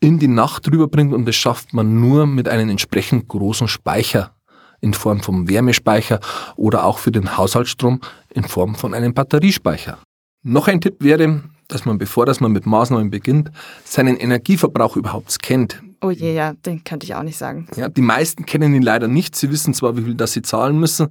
in 0.00 0.18
die 0.18 0.28
Nacht 0.28 0.70
rüberbringt 0.70 1.14
und 1.14 1.26
das 1.26 1.36
schafft 1.36 1.72
man 1.72 2.00
nur 2.00 2.26
mit 2.26 2.48
einem 2.48 2.68
entsprechend 2.68 3.28
großen 3.28 3.68
Speicher 3.68 4.32
in 4.80 4.94
Form 4.94 5.20
vom 5.20 5.48
Wärmespeicher 5.48 6.20
oder 6.56 6.84
auch 6.84 6.98
für 6.98 7.12
den 7.12 7.36
Haushaltsstrom 7.36 8.00
in 8.30 8.44
Form 8.44 8.74
von 8.74 8.94
einem 8.94 9.14
Batteriespeicher. 9.14 9.98
Noch 10.42 10.68
ein 10.68 10.80
Tipp 10.80 10.96
wäre, 11.00 11.42
dass 11.68 11.84
man, 11.84 11.98
bevor 11.98 12.26
dass 12.26 12.40
man 12.40 12.52
mit 12.52 12.66
Maßnahmen 12.66 13.10
beginnt, 13.10 13.50
seinen 13.84 14.16
Energieverbrauch 14.16 14.96
überhaupt 14.96 15.42
kennt. 15.42 15.82
Oh 16.06 16.10
je, 16.12 16.34
ja, 16.34 16.52
den 16.52 16.84
könnte 16.84 17.04
ich 17.04 17.16
auch 17.16 17.24
nicht 17.24 17.36
sagen. 17.36 17.66
Ja, 17.74 17.88
die 17.88 18.00
meisten 18.00 18.46
kennen 18.46 18.72
ihn 18.76 18.82
leider 18.82 19.08
nicht. 19.08 19.34
Sie 19.34 19.50
wissen 19.50 19.74
zwar, 19.74 19.96
wie 19.96 20.02
viel 20.02 20.14
das 20.14 20.32
sie 20.32 20.42
zahlen 20.42 20.78
müssen, 20.78 21.08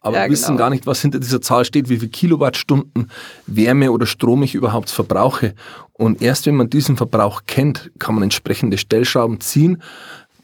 aber 0.00 0.24
ja, 0.24 0.30
wissen 0.30 0.52
genau. 0.52 0.58
gar 0.58 0.70
nicht, 0.70 0.86
was 0.86 1.02
hinter 1.02 1.20
dieser 1.20 1.42
Zahl 1.42 1.66
steht, 1.66 1.90
wie 1.90 1.98
viel 1.98 2.08
Kilowattstunden 2.08 3.10
Wärme 3.46 3.92
oder 3.92 4.06
Strom 4.06 4.42
ich 4.42 4.54
überhaupt 4.54 4.88
verbrauche. 4.88 5.54
Und 5.92 6.22
erst 6.22 6.46
wenn 6.46 6.56
man 6.56 6.70
diesen 6.70 6.96
Verbrauch 6.96 7.42
kennt, 7.46 7.90
kann 7.98 8.14
man 8.14 8.24
entsprechende 8.24 8.78
Stellschrauben 8.78 9.38
ziehen. 9.40 9.82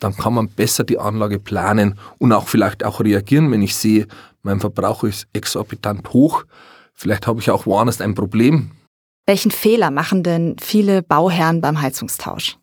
Dann 0.01 0.15
kann 0.15 0.35
man 0.35 0.49
besser 0.49 0.85
die 0.85 0.99
Anlage 0.99 1.39
planen 1.39 1.99
und 2.19 2.31
auch 2.33 2.47
vielleicht 2.47 2.85
auch 2.85 3.01
reagieren, 3.01 3.51
wenn 3.51 3.63
ich 3.63 3.75
sehe, 3.75 4.07
mein 4.43 4.61
Verbrauch 4.61 5.05
ist 5.05 5.27
exorbitant 5.33 6.13
hoch. 6.13 6.45
Vielleicht 6.93 7.27
habe 7.27 7.41
ich 7.41 7.51
auch 7.51 7.65
woanders 7.65 8.03
ein 8.03 8.15
Problem 8.15 8.71
welchen 9.27 9.51
Fehler 9.51 9.91
machen 9.91 10.23
denn 10.23 10.57
viele 10.61 11.03
Bauherren 11.03 11.61
beim 11.61 11.81
Heizungstausch? 11.81 12.59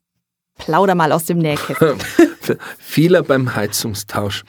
Plauder 0.61 0.95
mal 0.95 1.11
aus 1.11 1.25
dem 1.25 1.39
Nähkästchen. 1.39 1.97
Fehler 2.77 3.23
beim 3.23 3.55
Heizungstausch. 3.55 4.43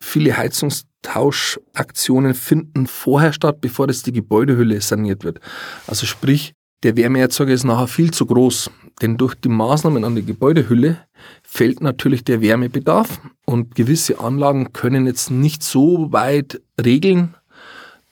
Viele 0.00 0.36
Heizungstauschaktionen 0.36 2.34
finden 2.34 2.86
vorher 2.86 3.32
statt, 3.32 3.60
bevor 3.60 3.88
das 3.88 4.02
die 4.02 4.12
Gebäudehülle 4.12 4.80
saniert 4.80 5.24
wird. 5.24 5.40
Also 5.86 6.06
sprich, 6.06 6.52
der 6.84 6.96
Wärmeerzeuger 6.96 7.52
ist 7.52 7.64
nachher 7.64 7.88
viel 7.88 8.12
zu 8.12 8.24
groß, 8.24 8.70
denn 9.02 9.16
durch 9.16 9.34
die 9.34 9.48
Maßnahmen 9.48 10.04
an 10.04 10.14
der 10.14 10.22
Gebäudehülle 10.22 10.98
fällt 11.42 11.80
natürlich 11.80 12.22
der 12.22 12.40
Wärmebedarf 12.40 13.20
und 13.44 13.74
gewisse 13.74 14.20
Anlagen 14.20 14.72
können 14.72 15.06
jetzt 15.06 15.32
nicht 15.32 15.64
so 15.64 16.12
weit 16.12 16.60
regeln, 16.80 17.34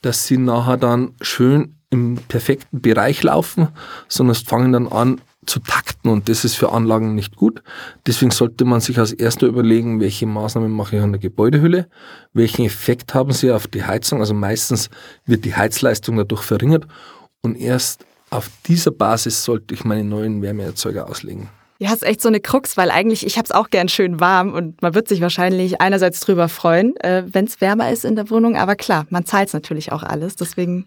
dass 0.03 0.27
sie 0.27 0.39
nachher 0.39 0.79
dann 0.79 1.15
schön 1.21 1.77
im 1.91 2.17
perfekten 2.29 2.81
Bereich 2.81 3.23
laufen, 3.23 3.69
sondern 4.09 4.33
es 4.33 4.43
fangen 4.43 4.73
dann 4.73 4.89
an 4.89 5.21
zu 5.47 5.61
takten 5.61 6.11
und 6.11 6.29
das 6.29 6.45
ist 6.45 6.57
für 6.57 6.73
Anlagen 6.73 7.15
nicht 7.15 7.37
gut. 7.37 7.63
Deswegen 8.07 8.31
sollte 8.31 8.65
man 8.65 8.81
sich 8.81 8.99
als 8.99 9.13
erster 9.13 9.47
überlegen, 9.47 10.01
welche 10.01 10.27
Maßnahmen 10.27 10.71
mache 10.71 10.97
ich 10.97 11.03
an 11.03 11.13
der 11.13 11.21
Gebäudehülle, 11.21 11.89
welchen 12.33 12.65
Effekt 12.65 13.15
haben 13.15 13.33
sie 13.33 13.51
auf 13.51 13.67
die 13.67 13.85
Heizung. 13.85 14.21
Also 14.21 14.35
meistens 14.35 14.91
wird 15.25 15.45
die 15.45 15.55
Heizleistung 15.55 16.17
dadurch 16.17 16.43
verringert 16.43 16.87
und 17.43 17.57
erst 17.57 18.05
auf 18.31 18.51
dieser 18.67 18.91
Basis 18.91 19.45
sollte 19.45 19.75
ich 19.75 19.85
meine 19.85 20.05
neuen 20.05 20.43
Wärmeerzeuger 20.43 21.09
auslegen. 21.09 21.49
Ja, 21.79 21.93
ist 21.93 22.05
echt 22.05 22.23
so 22.23 22.29
eine 22.29 22.41
Krux, 22.41 22.77
weil 22.79 22.91
eigentlich, 22.91 23.27
ich 23.27 23.37
es 23.39 23.51
auch 23.51 23.69
gern 23.69 23.89
schön 23.89 24.19
warm 24.19 24.55
und 24.55 24.81
man 24.81 24.95
wird 24.95 25.09
sich 25.09 25.21
wahrscheinlich 25.21 25.81
einerseits 25.81 26.21
drüber 26.21 26.49
freuen, 26.49 26.97
äh, 26.97 27.25
wenn 27.27 27.45
es 27.45 27.61
wärmer 27.61 27.91
ist 27.91 28.05
in 28.05 28.17
der 28.17 28.31
Wohnung, 28.31 28.57
aber 28.57 28.77
klar, 28.77 29.07
man 29.11 29.27
zahlt 29.27 29.49
es 29.49 29.55
natürlich 29.55 29.93
auch 29.93 30.03
alles, 30.03 30.37
deswegen 30.37 30.87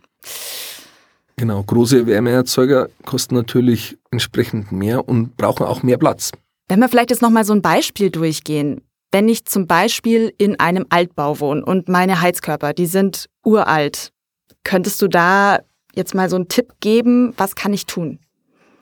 Genau, 1.40 1.64
große 1.64 2.06
Wärmeerzeuger 2.06 2.90
kosten 3.06 3.34
natürlich 3.34 3.98
entsprechend 4.12 4.74
mehr 4.74 5.08
und 5.08 5.38
brauchen 5.38 5.66
auch 5.66 5.84
mehr 5.84 5.98
Platz. 5.98 6.34
Wenn 6.68 6.82
wir 6.82 6.90
vielleicht 6.90 7.12
jetzt 7.12 7.22
nochmal 7.22 7.46
so 7.46 7.54
ein 7.54 7.62
Beispiel 7.62 8.10
durchgehen. 8.10 8.82
Wenn 9.14 9.30
ich 9.30 9.46
zum 9.46 9.66
Beispiel 9.66 10.34
in 10.38 10.60
einem 10.60 10.86
Altbau 10.90 11.40
wohne 11.40 11.64
und 11.64 11.88
meine 11.88 12.20
Heizkörper, 12.20 12.74
die 12.74 12.88
sind 12.88 13.28
uralt, 13.46 14.12
könntest 14.66 15.02
du 15.02 15.08
da 15.08 15.60
jetzt 15.96 16.14
mal 16.14 16.30
so 16.30 16.36
einen 16.36 16.50
Tipp 16.50 16.74
geben, 16.82 17.34
was 17.38 17.56
kann 17.56 17.72
ich 17.72 17.86
tun? 17.86 18.20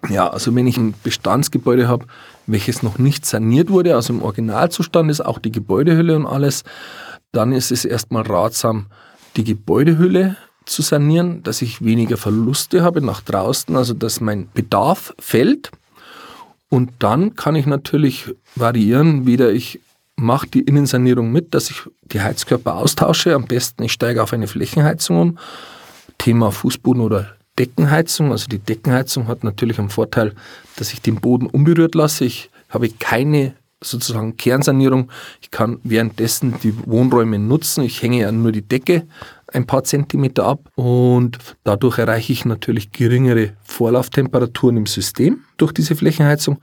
Ja, 0.09 0.27
also 0.27 0.55
wenn 0.55 0.65
ich 0.65 0.77
ein 0.77 0.95
Bestandsgebäude 1.03 1.87
habe, 1.87 2.07
welches 2.47 2.81
noch 2.81 2.97
nicht 2.97 3.27
saniert 3.27 3.69
wurde, 3.69 3.93
also 3.93 4.13
im 4.13 4.23
Originalzustand 4.23 5.11
ist 5.11 5.21
auch 5.21 5.37
die 5.37 5.51
Gebäudehülle 5.51 6.15
und 6.15 6.25
alles, 6.25 6.63
dann 7.31 7.51
ist 7.51 7.71
es 7.71 7.85
erstmal 7.85 8.23
ratsam, 8.23 8.87
die 9.35 9.43
Gebäudehülle 9.43 10.37
zu 10.67 10.81
sanieren, 10.81 11.43
dass 11.43 11.61
ich 11.61 11.83
weniger 11.83 12.17
Verluste 12.17 12.83
habe 12.83 13.01
nach 13.01 13.21
draußen, 13.21 13.75
also 13.75 13.93
dass 13.93 14.21
mein 14.21 14.49
Bedarf 14.53 15.13
fällt. 15.19 15.71
Und 16.69 16.91
dann 16.99 17.35
kann 17.35 17.55
ich 17.55 17.65
natürlich 17.65 18.25
variieren, 18.55 19.25
wieder 19.25 19.51
ich 19.51 19.79
mache 20.17 20.47
die 20.47 20.61
Innensanierung 20.61 21.31
mit, 21.31 21.53
dass 21.53 21.69
ich 21.69 21.81
die 22.03 22.21
Heizkörper 22.21 22.75
austausche. 22.75 23.35
Am 23.35 23.45
besten 23.45 23.83
ich 23.83 23.93
steige 23.93 24.21
auf 24.21 24.33
eine 24.33 24.47
Flächenheizung 24.47 25.21
um. 25.21 25.39
Thema 26.17 26.51
Fußboden 26.51 27.01
oder 27.01 27.35
Deckenheizung. 27.57 28.31
Also 28.31 28.47
die 28.47 28.59
Deckenheizung 28.59 29.27
hat 29.27 29.43
natürlich 29.43 29.79
einen 29.79 29.89
Vorteil, 29.89 30.33
dass 30.75 30.91
ich 30.91 31.01
den 31.01 31.15
Boden 31.15 31.45
unberührt 31.45 31.95
lasse. 31.95 32.25
Ich 32.25 32.49
habe 32.69 32.89
keine 32.89 33.53
sozusagen 33.81 34.37
Kernsanierung. 34.37 35.11
Ich 35.41 35.51
kann 35.51 35.79
währenddessen 35.83 36.55
die 36.63 36.73
Wohnräume 36.85 37.39
nutzen. 37.39 37.83
Ich 37.83 38.01
hänge 38.01 38.21
ja 38.21 38.31
nur 38.31 38.51
die 38.51 38.67
Decke 38.67 39.07
ein 39.53 39.65
paar 39.65 39.83
Zentimeter 39.83 40.45
ab 40.45 40.69
und 40.75 41.37
dadurch 41.63 41.97
erreiche 41.97 42.33
ich 42.33 42.45
natürlich 42.45 42.91
geringere 42.91 43.53
Vorlauftemperaturen 43.63 44.77
im 44.77 44.85
System 44.85 45.43
durch 45.57 45.71
diese 45.71 45.95
Flächenheizung, 45.95 46.59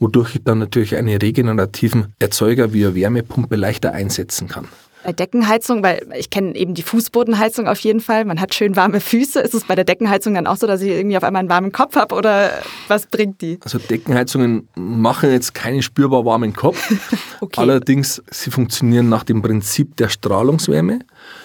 wodurch 0.00 0.36
ich 0.36 0.44
dann 0.44 0.58
natürlich 0.58 0.96
einen 0.96 1.16
regenerativen 1.16 2.14
Erzeuger 2.18 2.72
wie 2.72 2.86
eine 2.86 2.94
Wärmepumpe 2.94 3.56
leichter 3.56 3.92
einsetzen 3.92 4.48
kann. 4.48 4.66
Bei 5.04 5.12
Deckenheizung, 5.12 5.82
weil 5.82 6.06
ich 6.16 6.30
kenne 6.30 6.56
eben 6.56 6.74
die 6.74 6.82
Fußbodenheizung 6.82 7.68
auf 7.68 7.78
jeden 7.80 8.00
Fall, 8.00 8.24
man 8.24 8.40
hat 8.40 8.54
schön 8.54 8.74
warme 8.74 9.00
Füße. 9.00 9.38
Ist 9.40 9.54
es 9.54 9.64
bei 9.64 9.74
der 9.74 9.84
Deckenheizung 9.84 10.34
dann 10.34 10.46
auch 10.46 10.56
so, 10.56 10.66
dass 10.66 10.80
ich 10.80 10.88
irgendwie 10.88 11.16
auf 11.16 11.24
einmal 11.24 11.40
einen 11.40 11.50
warmen 11.50 11.72
Kopf 11.72 11.94
habe 11.96 12.14
oder 12.14 12.50
was 12.88 13.06
bringt 13.06 13.42
die? 13.42 13.58
Also 13.62 13.78
Deckenheizungen 13.78 14.68
machen 14.74 15.30
jetzt 15.30 15.54
keinen 15.54 15.82
spürbar 15.82 16.24
warmen 16.24 16.54
Kopf. 16.54 16.90
okay. 17.40 17.60
Allerdings, 17.60 18.22
sie 18.30 18.50
funktionieren 18.50 19.08
nach 19.08 19.24
dem 19.24 19.42
Prinzip 19.42 19.96
der 19.96 20.08
Strahlungswärme. 20.08 21.00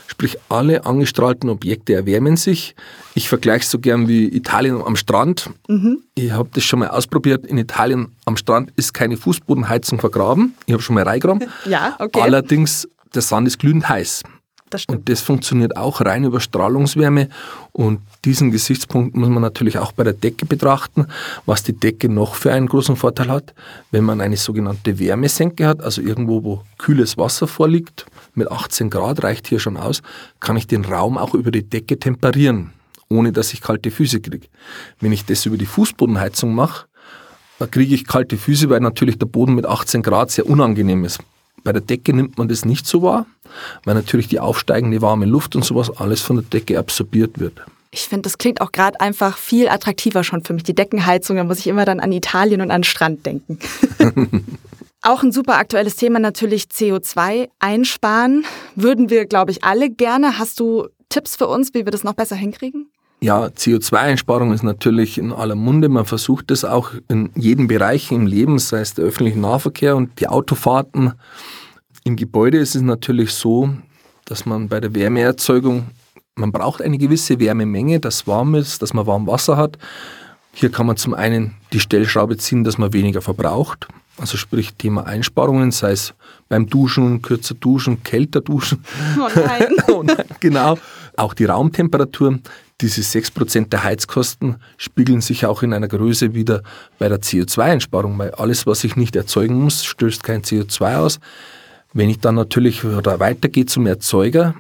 Sprich, 0.08 0.38
alle 0.50 0.86
angestrahlten 0.86 1.50
Objekte 1.50 1.94
erwärmen 1.94 2.36
sich. 2.36 2.76
Ich 3.14 3.30
vergleiche 3.30 3.64
es 3.64 3.72
so 3.72 3.80
gern 3.80 4.08
wie 4.08 4.26
Italien 4.26 4.82
am 4.82 4.96
Strand. 4.96 5.50
Mhm. 5.68 6.02
Ich 6.16 6.32
habe 6.32 6.50
das 6.54 6.64
schon 6.64 6.80
mal 6.80 6.90
ausprobiert. 6.90 7.46
In 7.46 7.58
Italien 7.58 8.16
am 8.26 8.36
Strand 8.36 8.72
ist 8.76 8.94
keine 8.94 9.18
Fußbodenheizung 9.18 10.00
vergraben. 10.00 10.56
Ich 10.66 10.74
habe 10.74 10.82
schon 10.82 10.96
mal 10.96 11.04
reingegraben. 11.04 11.48
Ja, 11.66 11.96
okay. 12.00 12.22
Allerdings 12.22 12.88
der 13.14 13.22
Sand 13.22 13.48
ist 13.48 13.60
glühend 13.60 13.88
heiß. 13.88 14.24
Das 14.70 14.86
und 14.86 15.10
das 15.10 15.22
funktioniert 15.22 15.76
auch 15.78 16.02
rein 16.02 16.24
über 16.24 16.40
Strahlungswärme. 16.40 17.30
Und 17.72 18.02
diesen 18.24 18.52
Gesichtspunkt 18.52 19.16
muss 19.16 19.30
man 19.30 19.42
natürlich 19.42 19.80
auch 19.80 19.92
bei 19.92 20.04
der 20.04 20.14
Decke 20.14 20.46
betrachten, 20.46 21.08
was 21.48 21.64
die 21.64 21.74
Decke 21.74 22.08
noch 22.08 22.36
für 22.36 22.54
einen 22.54 22.68
großen 22.68 22.96
Vorteil 22.96 23.30
hat. 23.30 23.56
Wenn 23.90 24.04
man 24.04 24.22
eine 24.22 24.38
sogenannte 24.38 25.00
Wärmesenke 25.00 25.66
hat, 25.66 25.82
also 25.82 26.02
irgendwo, 26.02 26.44
wo 26.44 26.64
kühles 26.78 27.18
Wasser 27.18 27.48
vorliegt, 27.48 28.06
mit 28.36 28.52
18 28.52 28.92
Grad 28.92 29.24
reicht 29.24 29.48
hier 29.48 29.60
schon 29.60 29.76
aus, 29.76 30.02
kann 30.40 30.56
ich 30.56 30.68
den 30.68 30.86
Raum 30.86 31.18
auch 31.18 31.34
über 31.34 31.50
die 31.50 31.68
Decke 31.68 31.98
temperieren, 31.98 32.72
ohne 33.10 33.32
dass 33.32 33.54
ich 33.54 33.62
kalte 33.62 33.90
Füße 33.90 34.22
kriege. 34.22 34.48
Wenn 35.00 35.12
ich 35.12 35.26
das 35.26 35.48
über 35.48 35.58
die 35.58 35.66
Fußbodenheizung 35.66 36.54
mache, 36.54 36.86
kriege 37.72 37.96
ich 37.96 38.06
kalte 38.06 38.38
Füße, 38.38 38.70
weil 38.70 38.82
natürlich 38.82 39.18
der 39.18 39.26
Boden 39.26 39.56
mit 39.56 39.66
18 39.66 40.04
Grad 40.04 40.30
sehr 40.30 40.48
unangenehm 40.48 41.04
ist. 41.06 41.20
Bei 41.64 41.72
der 41.72 41.82
Decke 41.82 42.14
nimmt 42.14 42.38
man 42.38 42.48
das 42.48 42.66
nicht 42.66 42.88
so 42.88 43.02
wahr, 43.02 43.26
weil 43.84 43.96
natürlich 43.96 44.28
die 44.28 44.40
aufsteigende 44.40 45.02
warme 45.02 45.26
Luft 45.26 45.56
und 45.56 45.66
sowas 45.66 45.90
alles 45.98 46.22
von 46.22 46.38
der 46.38 46.46
Decke 46.46 46.80
absorbiert 46.80 47.40
wird. 47.40 47.62
Ich 47.92 48.02
finde, 48.02 48.24
das 48.24 48.38
klingt 48.38 48.62
auch 48.62 48.72
gerade 48.72 49.02
einfach 49.02 49.38
viel 49.38 49.68
attraktiver 49.68 50.24
schon 50.24 50.44
für 50.44 50.54
mich. 50.54 50.64
Die 50.64 50.76
Deckenheizung, 50.76 51.38
da 51.38 51.44
muss 51.44 51.60
ich 51.60 51.68
immer 51.68 51.86
dann 51.86 52.00
an 52.00 52.12
Italien 52.12 52.62
und 52.62 52.70
an 52.70 52.82
den 52.82 52.84
Strand 52.84 53.26
denken. 53.26 53.58
auch 55.02 55.24
ein 55.24 55.32
super 55.32 55.58
aktuelles 55.58 55.96
Thema 55.96 56.20
natürlich 56.20 56.66
CO2 56.66 57.50
einsparen. 57.58 58.46
Würden 58.76 59.10
wir, 59.10 59.26
glaube 59.26 59.52
ich, 59.52 59.64
alle 59.64 59.90
gerne. 59.90 60.38
Hast 60.38 60.60
du 60.60 60.88
Tipps 61.10 61.36
für 61.36 61.48
uns, 61.48 61.74
wie 61.74 61.86
wir 61.86 61.92
das 61.92 62.04
noch 62.04 62.14
besser 62.14 62.36
hinkriegen? 62.36 62.92
Ja, 63.22 63.48
CO2-Einsparung 63.48 64.54
ist 64.54 64.64
natürlich 64.64 65.18
in 65.18 65.34
aller 65.34 65.56
Munde. 65.56 65.90
Man 65.90 66.06
versucht 66.06 66.52
das 66.52 66.64
auch 66.64 66.92
in 67.10 67.30
jedem 67.36 67.68
Bereich 67.68 68.12
im 68.14 68.26
Leben, 68.26 68.60
sei 68.60 68.80
es 68.80 68.94
der 68.94 69.04
öffentliche 69.04 69.40
Nahverkehr 69.40 69.98
und 69.98 70.20
die 70.22 70.30
Autofahrten. 70.30 71.14
Im 72.06 72.16
Gebäude 72.16 72.60
ist 72.60 72.76
es 72.76 72.82
natürlich 72.82 73.34
so, 73.34 73.70
dass 74.24 74.46
man 74.46 74.70
bei 74.70 74.80
der 74.80 74.96
Wärmeerzeugung, 74.96 75.88
man 76.36 76.54
braucht 76.54 76.82
eine 76.82 76.98
gewisse 76.98 77.40
Wärmemenge, 77.42 78.00
dass 78.00 78.26
warm 78.26 78.56
ist, 78.56 78.82
dass 78.82 78.94
man 78.94 79.06
warm 79.06 79.28
Wasser 79.28 79.58
hat. 79.58 79.78
Hier 80.54 80.72
kann 80.72 80.86
man 80.86 80.96
zum 80.96 81.14
einen 81.14 81.56
die 81.74 81.82
Stellschraube 81.82 82.38
ziehen, 82.38 82.64
dass 82.64 82.78
man 82.78 82.94
weniger 82.94 83.22
verbraucht. 83.22 83.88
Also 84.18 84.38
sprich 84.38 84.74
Thema 84.76 85.06
Einsparungen, 85.06 85.72
sei 85.72 85.92
es 85.92 86.14
beim 86.48 86.68
Duschen, 86.68 87.22
kürzer 87.22 87.56
duschen, 87.56 88.04
kälter 88.04 88.42
duschen. 88.42 88.84
Oh 89.18 89.30
nein. 89.36 89.68
oh 89.88 90.04
nein 90.04 90.26
genau. 90.40 90.78
Auch 91.20 91.34
die 91.34 91.46
Raumtemperatur. 91.46 92.40
Diese 92.80 93.02
6% 93.02 93.68
der 93.68 93.84
Heizkosten 93.84 94.56
spiegeln 94.78 95.20
sich 95.20 95.46
auch 95.46 95.64
in 95.64 95.74
einer 95.74 95.90
Größe 95.90 96.34
wieder 96.34 96.64
bei 96.98 97.10
der 97.10 97.20
CO2-Einsparung, 97.20 98.18
weil 98.18 98.32
alles, 98.32 98.66
was 98.66 98.86
ich 98.86 98.96
nicht 98.96 99.18
erzeugen 99.18 99.62
muss, 99.62 99.84
stößt 99.84 100.24
kein 100.24 100.44
CO2 100.44 100.96
aus. 100.96 101.20
Wenn 101.92 102.10
ich 102.10 102.20
dann 102.20 102.36
natürlich 102.36 102.86
weitergehe 102.86 103.66
zum 103.66 103.86
Erzeuger, 103.86 104.56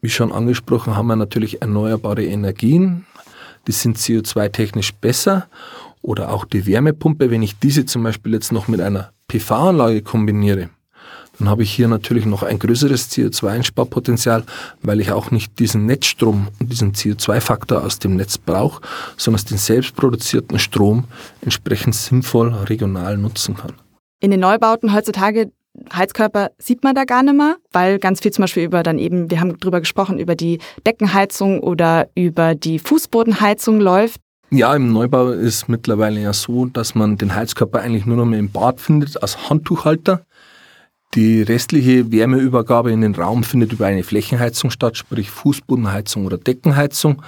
wie 0.00 0.08
schon 0.08 0.32
angesprochen, 0.32 0.96
haben 0.96 1.08
wir 1.08 1.16
natürlich 1.16 1.60
erneuerbare 1.60 2.24
Energien. 2.24 3.04
Die 3.66 3.72
sind 3.72 3.98
CO2-technisch 3.98 4.94
besser. 4.94 5.48
Oder 6.00 6.32
auch 6.32 6.46
die 6.46 6.64
Wärmepumpe, 6.66 7.30
wenn 7.30 7.42
ich 7.42 7.58
diese 7.58 7.84
zum 7.84 8.04
Beispiel 8.04 8.32
jetzt 8.32 8.52
noch 8.52 8.68
mit 8.68 8.80
einer 8.80 9.12
PV-Anlage 9.28 10.00
kombiniere, 10.00 10.70
dann 11.40 11.48
habe 11.48 11.62
ich 11.62 11.72
hier 11.72 11.88
natürlich 11.88 12.26
noch 12.26 12.42
ein 12.42 12.58
größeres 12.58 13.10
CO2-Einsparpotenzial, 13.10 14.44
weil 14.82 15.00
ich 15.00 15.10
auch 15.10 15.30
nicht 15.30 15.58
diesen 15.58 15.86
Netzstrom 15.86 16.48
und 16.60 16.70
diesen 16.70 16.92
CO2-Faktor 16.92 17.82
aus 17.82 17.98
dem 17.98 18.16
Netz 18.16 18.38
brauche, 18.38 18.82
sondern 19.16 19.44
den 19.46 19.58
selbstproduzierten 19.58 20.58
Strom 20.58 21.04
entsprechend 21.40 21.94
sinnvoll 21.94 22.52
regional 22.52 23.16
nutzen 23.16 23.56
kann. 23.56 23.72
In 24.20 24.30
den 24.30 24.40
Neubauten 24.40 24.94
heutzutage 24.94 25.50
Heizkörper 25.94 26.50
sieht 26.58 26.84
man 26.84 26.94
da 26.94 27.04
gar 27.04 27.22
nicht 27.22 27.36
mehr, 27.36 27.56
weil 27.72 27.98
ganz 27.98 28.20
viel 28.20 28.32
zum 28.32 28.42
Beispiel 28.42 28.64
über 28.64 28.82
dann 28.82 28.98
eben, 28.98 29.30
wir 29.30 29.40
haben 29.40 29.58
drüber 29.58 29.80
gesprochen, 29.80 30.18
über 30.18 30.34
die 30.34 30.58
Deckenheizung 30.86 31.60
oder 31.60 32.08
über 32.14 32.54
die 32.54 32.78
Fußbodenheizung 32.78 33.80
läuft. 33.80 34.20
Ja, 34.52 34.74
im 34.74 34.92
Neubau 34.92 35.28
ist 35.28 35.68
mittlerweile 35.68 36.20
ja 36.20 36.32
so, 36.32 36.66
dass 36.66 36.96
man 36.96 37.16
den 37.16 37.34
Heizkörper 37.34 37.80
eigentlich 37.80 38.04
nur 38.04 38.16
noch 38.16 38.24
mehr 38.26 38.40
im 38.40 38.50
Bad 38.50 38.80
findet 38.80 39.22
als 39.22 39.48
Handtuchhalter. 39.48 40.26
Die 41.14 41.42
restliche 41.42 42.12
Wärmeübergabe 42.12 42.92
in 42.92 43.00
den 43.00 43.16
Raum 43.16 43.42
findet 43.42 43.72
über 43.72 43.86
eine 43.86 44.04
Flächenheizung 44.04 44.70
statt, 44.70 44.96
sprich 44.96 45.28
Fußbodenheizung 45.28 46.24
oder 46.24 46.38
Deckenheizung, 46.38 47.22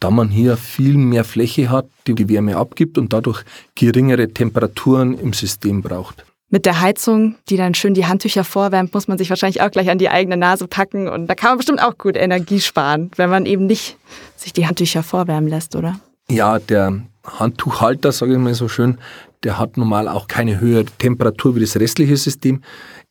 da 0.00 0.10
man 0.10 0.28
hier 0.28 0.58
viel 0.58 0.98
mehr 0.98 1.24
Fläche 1.24 1.70
hat, 1.70 1.86
die 2.06 2.14
die 2.14 2.28
Wärme 2.28 2.58
abgibt 2.58 2.98
und 2.98 3.14
dadurch 3.14 3.42
geringere 3.74 4.28
Temperaturen 4.28 5.18
im 5.18 5.32
System 5.32 5.80
braucht. 5.80 6.26
Mit 6.50 6.66
der 6.66 6.82
Heizung, 6.82 7.36
die 7.48 7.56
dann 7.56 7.72
schön 7.72 7.94
die 7.94 8.04
Handtücher 8.04 8.44
vorwärmt, 8.44 8.92
muss 8.92 9.08
man 9.08 9.16
sich 9.16 9.30
wahrscheinlich 9.30 9.62
auch 9.62 9.70
gleich 9.70 9.88
an 9.88 9.96
die 9.96 10.10
eigene 10.10 10.36
Nase 10.36 10.68
packen 10.68 11.08
und 11.08 11.26
da 11.26 11.34
kann 11.34 11.52
man 11.52 11.56
bestimmt 11.56 11.82
auch 11.82 11.96
gut 11.96 12.18
Energie 12.18 12.60
sparen, 12.60 13.10
wenn 13.16 13.30
man 13.30 13.46
eben 13.46 13.64
nicht 13.64 13.96
sich 14.36 14.52
die 14.52 14.66
Handtücher 14.66 15.02
vorwärmen 15.02 15.48
lässt, 15.48 15.74
oder? 15.74 15.98
Ja, 16.28 16.58
der 16.58 17.00
Handtuchhalter, 17.24 18.12
sage 18.12 18.32
ich 18.32 18.38
mal 18.38 18.52
so 18.52 18.68
schön, 18.68 18.98
der 19.44 19.58
hat 19.58 19.76
normal 19.76 20.08
auch 20.08 20.28
keine 20.28 20.60
höhere 20.60 20.84
Temperatur 20.84 21.56
wie 21.56 21.60
das 21.60 21.76
restliche 21.76 22.16
System 22.16 22.62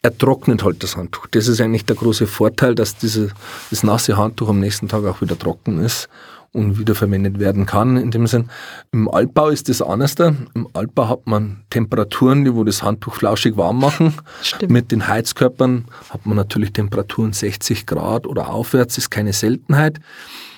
er 0.03 0.17
trocknet 0.17 0.63
halt 0.63 0.83
das 0.83 0.97
Handtuch. 0.97 1.27
Das 1.27 1.47
ist 1.47 1.61
eigentlich 1.61 1.85
der 1.85 1.95
große 1.95 2.25
Vorteil, 2.27 2.73
dass 2.75 2.97
diese, 2.97 3.29
das 3.69 3.83
nasse 3.83 4.17
Handtuch 4.17 4.49
am 4.49 4.59
nächsten 4.59 4.87
Tag 4.87 5.05
auch 5.05 5.21
wieder 5.21 5.37
trocken 5.37 5.79
ist 5.79 6.09
und 6.53 6.79
wiederverwendet 6.79 7.39
werden 7.39 7.65
kann. 7.65 7.97
In 7.97 8.11
dem 8.11 8.25
Sinn, 8.27 8.49
im 8.91 9.07
Altbau 9.09 9.49
ist 9.49 9.69
das 9.69 9.81
anders. 9.81 10.15
Im 10.15 10.67
Altbau 10.73 11.07
hat 11.07 11.27
man 11.27 11.63
Temperaturen, 11.69 12.43
die 12.43 12.53
wo 12.53 12.63
das 12.63 12.81
Handtuch 12.83 13.13
flauschig 13.13 13.57
warm 13.57 13.79
machen. 13.79 14.15
Stimmt. 14.41 14.71
Mit 14.71 14.91
den 14.91 15.07
Heizkörpern 15.07 15.85
hat 16.09 16.25
man 16.25 16.35
natürlich 16.35 16.73
Temperaturen 16.73 17.31
60 17.31 17.85
Grad 17.85 18.25
oder 18.25 18.49
aufwärts, 18.49 18.97
ist 18.97 19.11
keine 19.11 19.33
Seltenheit. 19.33 19.99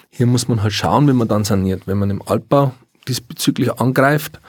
Hier 0.09 0.25
muss 0.25 0.47
man 0.47 0.63
halt 0.63 0.73
schauen, 0.73 1.07
wenn 1.07 1.17
man 1.17 1.27
dann 1.27 1.43
saniert. 1.43 1.83
Wenn 1.85 1.97
man 1.97 2.09
im 2.09 2.21
Altbau 2.25 2.73
diesbezüglich 3.07 3.73
angreift, 3.73 4.39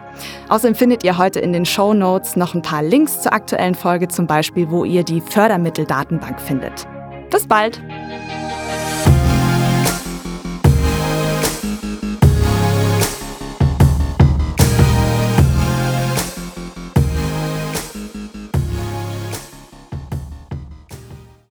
Außerdem 0.49 0.75
findet 0.75 1.05
ihr 1.05 1.19
heute 1.19 1.41
in 1.41 1.53
den 1.53 1.67
Show 1.67 1.95
Notes 1.95 2.37
noch 2.37 2.55
ein 2.55 2.63
paar 2.63 2.83
Links 2.83 3.23
zur 3.23 3.33
aktuellen 3.33 3.75
Folge, 3.75 4.09
zum 4.09 4.27
Beispiel, 4.27 4.71
wo 4.71 4.85
ihr 4.85 5.05
die 5.05 5.21
Fördermitteldatenbank 5.21 6.41
findet. 6.41 6.87
Bis 7.31 7.47
bald! 7.47 7.81